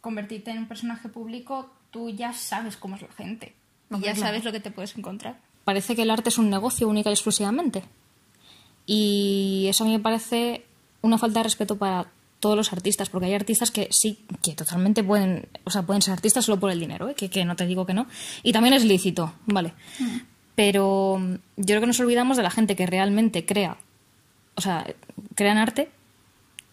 convertirte 0.00 0.50
en 0.50 0.58
un 0.58 0.68
personaje 0.68 1.10
público, 1.10 1.70
tú 1.90 2.08
ya 2.08 2.32
sabes 2.32 2.78
cómo 2.78 2.96
es 2.96 3.02
la 3.02 3.12
gente. 3.12 3.54
Y 3.90 4.00
ya 4.00 4.16
sabes 4.16 4.42
lo 4.42 4.52
que 4.52 4.60
te 4.60 4.70
puedes 4.70 4.96
encontrar. 4.96 5.38
parece 5.64 5.94
que 5.94 6.02
el 6.02 6.10
arte 6.10 6.30
es 6.30 6.38
un 6.38 6.48
negocio 6.48 6.88
única 6.88 7.10
y 7.10 7.12
exclusivamente. 7.12 7.84
Y 8.86 9.66
eso 9.68 9.84
a 9.84 9.86
mí 9.86 9.92
me 9.92 10.00
parece 10.00 10.64
una 11.02 11.18
falta 11.18 11.40
de 11.40 11.44
respeto 11.44 11.76
para 11.76 12.10
todos 12.42 12.56
los 12.56 12.72
artistas, 12.72 13.08
porque 13.08 13.26
hay 13.26 13.34
artistas 13.34 13.70
que 13.70 13.86
sí, 13.92 14.18
que 14.42 14.54
totalmente 14.54 15.04
pueden, 15.04 15.46
o 15.62 15.70
sea, 15.70 15.82
pueden 15.82 16.02
ser 16.02 16.12
artistas 16.12 16.44
solo 16.44 16.58
por 16.58 16.72
el 16.72 16.80
dinero, 16.80 17.08
¿eh? 17.08 17.14
que, 17.14 17.30
que 17.30 17.44
no 17.44 17.54
te 17.54 17.66
digo 17.66 17.86
que 17.86 17.94
no. 17.94 18.08
Y 18.42 18.52
también 18.52 18.74
es 18.74 18.84
lícito, 18.84 19.32
vale. 19.46 19.74
Pero 20.56 21.18
mm, 21.20 21.34
yo 21.56 21.66
creo 21.66 21.80
que 21.80 21.86
nos 21.86 22.00
olvidamos 22.00 22.36
de 22.36 22.42
la 22.42 22.50
gente 22.50 22.74
que 22.74 22.84
realmente 22.84 23.46
crea, 23.46 23.76
o 24.56 24.60
sea, 24.60 24.84
crean 25.36 25.56
arte 25.56 25.88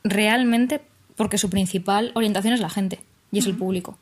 realmente 0.03 0.81
porque 1.15 1.37
su 1.37 1.51
principal 1.51 2.13
orientación 2.15 2.55
es 2.55 2.61
la 2.61 2.71
gente 2.71 2.99
y 3.31 3.37
es 3.37 3.45
el 3.45 3.55
público. 3.55 3.99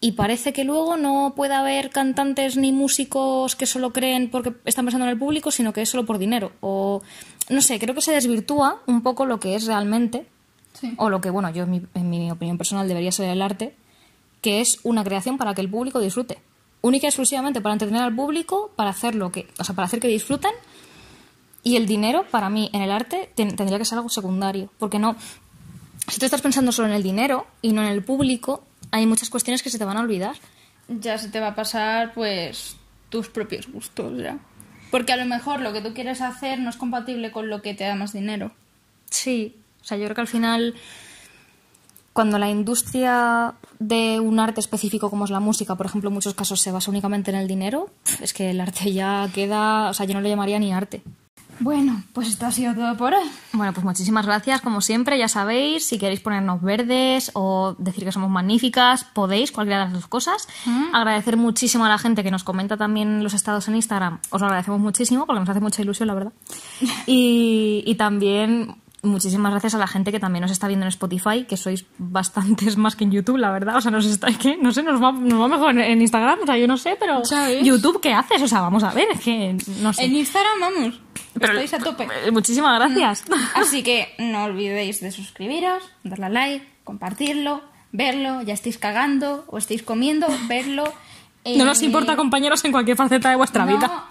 Y 0.00 0.12
parece 0.12 0.54
que 0.54 0.64
luego 0.64 0.96
no 0.96 1.34
puede 1.36 1.54
haber 1.54 1.90
cantantes 1.90 2.56
ni 2.56 2.72
músicos 2.72 3.54
que 3.54 3.66
solo 3.66 3.92
creen 3.92 4.30
porque 4.30 4.54
están 4.64 4.86
pensando 4.86 5.04
en 5.04 5.10
el 5.10 5.18
público, 5.18 5.50
sino 5.50 5.74
que 5.74 5.82
es 5.82 5.90
solo 5.90 6.06
por 6.06 6.16
dinero. 6.16 6.52
O 6.60 7.02
no 7.50 7.60
sé, 7.60 7.78
creo 7.78 7.94
que 7.94 8.00
se 8.00 8.12
desvirtúa 8.12 8.80
un 8.86 9.02
poco 9.02 9.26
lo 9.26 9.40
que 9.40 9.56
es 9.56 9.66
realmente, 9.66 10.26
Sí. 10.80 10.94
o 10.96 11.10
lo 11.10 11.20
que, 11.20 11.30
bueno, 11.30 11.50
yo 11.50 11.64
en 11.64 11.70
mi, 11.70 11.82
en 11.94 12.10
mi 12.10 12.30
opinión 12.30 12.56
personal 12.58 12.86
debería 12.86 13.10
ser 13.12 13.28
el 13.30 13.42
arte, 13.42 13.74
que 14.42 14.60
es 14.60 14.78
una 14.84 15.02
creación 15.02 15.36
para 15.38 15.54
que 15.54 15.60
el 15.60 15.68
público 15.70 15.98
disfrute. 16.00 16.38
Única 16.80 17.06
y 17.06 17.08
exclusivamente 17.08 17.60
para 17.60 17.72
entretener 17.72 18.02
al 18.02 18.14
público, 18.14 18.70
para 18.76 18.90
hacer 18.90 19.14
lo 19.16 19.32
que, 19.32 19.48
o 19.58 19.64
sea, 19.64 19.74
para 19.74 19.86
hacer 19.86 19.98
que 19.98 20.06
disfruten. 20.08 20.52
Y 21.64 21.76
el 21.76 21.86
dinero, 21.86 22.24
para 22.30 22.48
mí, 22.50 22.70
en 22.72 22.82
el 22.82 22.92
arte, 22.92 23.30
ten- 23.34 23.56
tendría 23.56 23.78
que 23.78 23.84
ser 23.84 23.98
algo 23.98 24.08
secundario. 24.08 24.70
Porque 24.78 24.98
no. 25.00 25.16
Si 26.06 26.18
tú 26.20 26.24
estás 26.24 26.40
pensando 26.40 26.70
solo 26.70 26.86
en 26.88 26.94
el 26.94 27.02
dinero 27.02 27.46
y 27.60 27.72
no 27.72 27.82
en 27.82 27.88
el 27.88 28.04
público, 28.04 28.62
hay 28.92 29.06
muchas 29.06 29.28
cuestiones 29.28 29.62
que 29.62 29.70
se 29.70 29.78
te 29.78 29.84
van 29.84 29.96
a 29.96 30.00
olvidar. 30.00 30.36
Ya 30.88 31.18
se 31.18 31.28
te 31.28 31.40
va 31.40 31.48
a 31.48 31.54
pasar, 31.56 32.14
pues, 32.14 32.76
tus 33.08 33.28
propios 33.28 33.66
gustos, 33.66 34.16
ya. 34.22 34.38
Porque 34.92 35.12
a 35.12 35.16
lo 35.16 35.26
mejor 35.26 35.60
lo 35.60 35.72
que 35.72 35.82
tú 35.82 35.92
quieres 35.92 36.20
hacer 36.22 36.60
no 36.60 36.70
es 36.70 36.76
compatible 36.76 37.32
con 37.32 37.50
lo 37.50 37.60
que 37.60 37.74
te 37.74 37.84
da 37.84 37.94
más 37.96 38.12
dinero. 38.12 38.52
Sí. 39.10 39.56
O 39.82 39.84
sea, 39.84 39.96
yo 39.96 40.04
creo 40.04 40.14
que 40.14 40.20
al 40.20 40.28
final, 40.28 40.74
cuando 42.12 42.38
la 42.38 42.50
industria 42.50 43.54
de 43.78 44.20
un 44.20 44.40
arte 44.40 44.60
específico 44.60 45.10
como 45.10 45.24
es 45.24 45.30
la 45.30 45.40
música, 45.40 45.76
por 45.76 45.86
ejemplo, 45.86 46.08
en 46.08 46.14
muchos 46.14 46.34
casos 46.34 46.60
se 46.60 46.72
basa 46.72 46.90
únicamente 46.90 47.30
en 47.30 47.36
el 47.36 47.48
dinero, 47.48 47.90
es 48.20 48.32
que 48.32 48.50
el 48.50 48.60
arte 48.60 48.92
ya 48.92 49.28
queda. 49.34 49.90
O 49.90 49.94
sea, 49.94 50.06
yo 50.06 50.14
no 50.14 50.20
le 50.20 50.28
llamaría 50.28 50.58
ni 50.58 50.72
arte. 50.72 51.02
Bueno, 51.60 52.04
pues 52.12 52.28
esto 52.28 52.46
ha 52.46 52.52
sido 52.52 52.74
todo 52.74 52.96
por 52.96 53.14
hoy. 53.14 53.24
Bueno, 53.52 53.72
pues 53.72 53.84
muchísimas 53.84 54.24
gracias, 54.24 54.60
como 54.60 54.80
siempre, 54.80 55.18
ya 55.18 55.26
sabéis, 55.26 55.84
si 55.84 55.98
queréis 55.98 56.20
ponernos 56.20 56.62
verdes 56.62 57.32
o 57.34 57.74
decir 57.78 58.04
que 58.04 58.12
somos 58.12 58.30
magníficas, 58.30 59.04
podéis, 59.04 59.50
cualquiera 59.50 59.80
de 59.80 59.84
las 59.86 59.94
dos 59.94 60.06
cosas. 60.06 60.46
Agradecer 60.92 61.36
muchísimo 61.36 61.84
a 61.84 61.88
la 61.88 61.98
gente 61.98 62.22
que 62.22 62.30
nos 62.30 62.44
comenta 62.44 62.76
también 62.76 63.24
los 63.24 63.34
estados 63.34 63.66
en 63.66 63.74
Instagram, 63.74 64.20
os 64.30 64.40
lo 64.40 64.46
agradecemos 64.46 64.80
muchísimo 64.80 65.26
porque 65.26 65.40
nos 65.40 65.48
hace 65.48 65.60
mucha 65.60 65.82
ilusión, 65.82 66.06
la 66.06 66.14
verdad. 66.14 66.32
Y, 67.06 67.82
y 67.86 67.94
también 67.94 68.76
muchísimas 69.02 69.50
gracias 69.52 69.74
a 69.74 69.78
la 69.78 69.86
gente 69.86 70.10
que 70.12 70.20
también 70.20 70.42
nos 70.42 70.50
está 70.50 70.66
viendo 70.68 70.84
en 70.84 70.88
Spotify, 70.88 71.44
que 71.48 71.56
sois 71.56 71.84
bastantes 71.98 72.76
más 72.76 72.96
que 72.96 73.04
en 73.04 73.12
YouTube, 73.12 73.36
la 73.38 73.50
verdad. 73.50 73.76
O 73.76 73.80
sea, 73.80 73.90
nos 73.90 74.04
está, 74.06 74.28
es 74.28 74.38
que, 74.38 74.56
no 74.56 74.72
sé, 74.72 74.82
nos 74.82 75.02
va, 75.02 75.12
nos 75.12 75.40
va 75.40 75.48
mejor 75.48 75.78
en 75.78 76.00
Instagram, 76.02 76.40
o 76.42 76.46
sea, 76.46 76.56
yo 76.58 76.66
no 76.66 76.76
sé, 76.76 76.96
pero 76.98 77.24
¿Sabes? 77.24 77.64
YouTube, 77.64 78.00
¿qué 78.00 78.12
haces? 78.12 78.42
O 78.42 78.48
sea, 78.48 78.60
vamos 78.60 78.82
a 78.82 78.92
ver, 78.92 79.08
es 79.12 79.20
que 79.20 79.56
no 79.80 79.92
sé. 79.92 80.04
En 80.04 80.14
Instagram, 80.16 80.60
vamos. 80.60 81.00
Pero- 81.34 81.52
estáis 81.60 81.74
a 81.74 81.78
tope. 81.78 82.08
eh, 82.24 82.30
Muchísimas 82.30 82.76
gracias. 82.78 83.24
Así 83.54 83.82
que 83.82 84.14
no 84.18 84.44
olvidéis 84.44 85.00
de 85.00 85.10
suscribiros, 85.12 85.82
darle 86.02 86.26
a 86.26 86.30
like, 86.30 86.68
compartirlo, 86.84 87.62
verlo, 87.92 88.42
ya 88.42 88.54
estéis 88.54 88.78
cagando 88.78 89.44
o 89.48 89.58
estéis 89.58 89.82
comiendo, 89.82 90.26
verlo. 90.48 90.84
No 91.56 91.64
nos 91.64 91.80
eh, 91.80 91.86
importa, 91.86 92.16
compañeros, 92.16 92.64
en 92.64 92.72
cualquier 92.72 92.96
faceta 92.96 93.30
de 93.30 93.36
vuestra 93.36 93.64
no, 93.64 93.76
vida. 93.76 94.04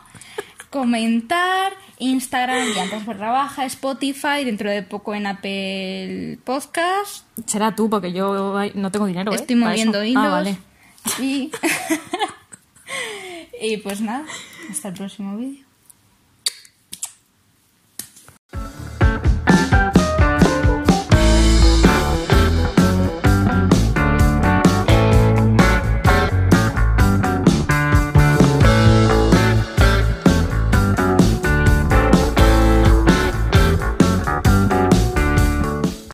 Comentar, 0.70 1.74
Instagram, 2.00 2.68
Llantas 2.76 3.06
Barra 3.06 3.32
Baja, 3.32 3.66
Spotify, 3.66 4.44
dentro 4.44 4.70
de 4.70 4.84
poco 4.84 5.16
en 5.16 5.28
Apple 5.28 6.40
Podcast. 6.44 7.26
Será 7.46 7.76
tú, 7.76 7.90
porque 7.90 8.12
yo 8.12 8.54
no 8.76 8.92
tengo 8.92 9.06
dinero. 9.06 9.32
¿eh? 9.32 9.36
Estoy 9.36 9.56
moviendo 9.56 10.00
eso. 10.00 10.06
hilos. 10.06 10.24
Ah, 10.26 10.30
vale. 10.30 10.58
Y... 11.20 11.52
y 13.62 13.78
pues 13.78 14.02
nada, 14.02 14.26
hasta 14.70 14.90
el 14.90 14.94
próximo 14.96 15.38
vídeo. 15.38 15.67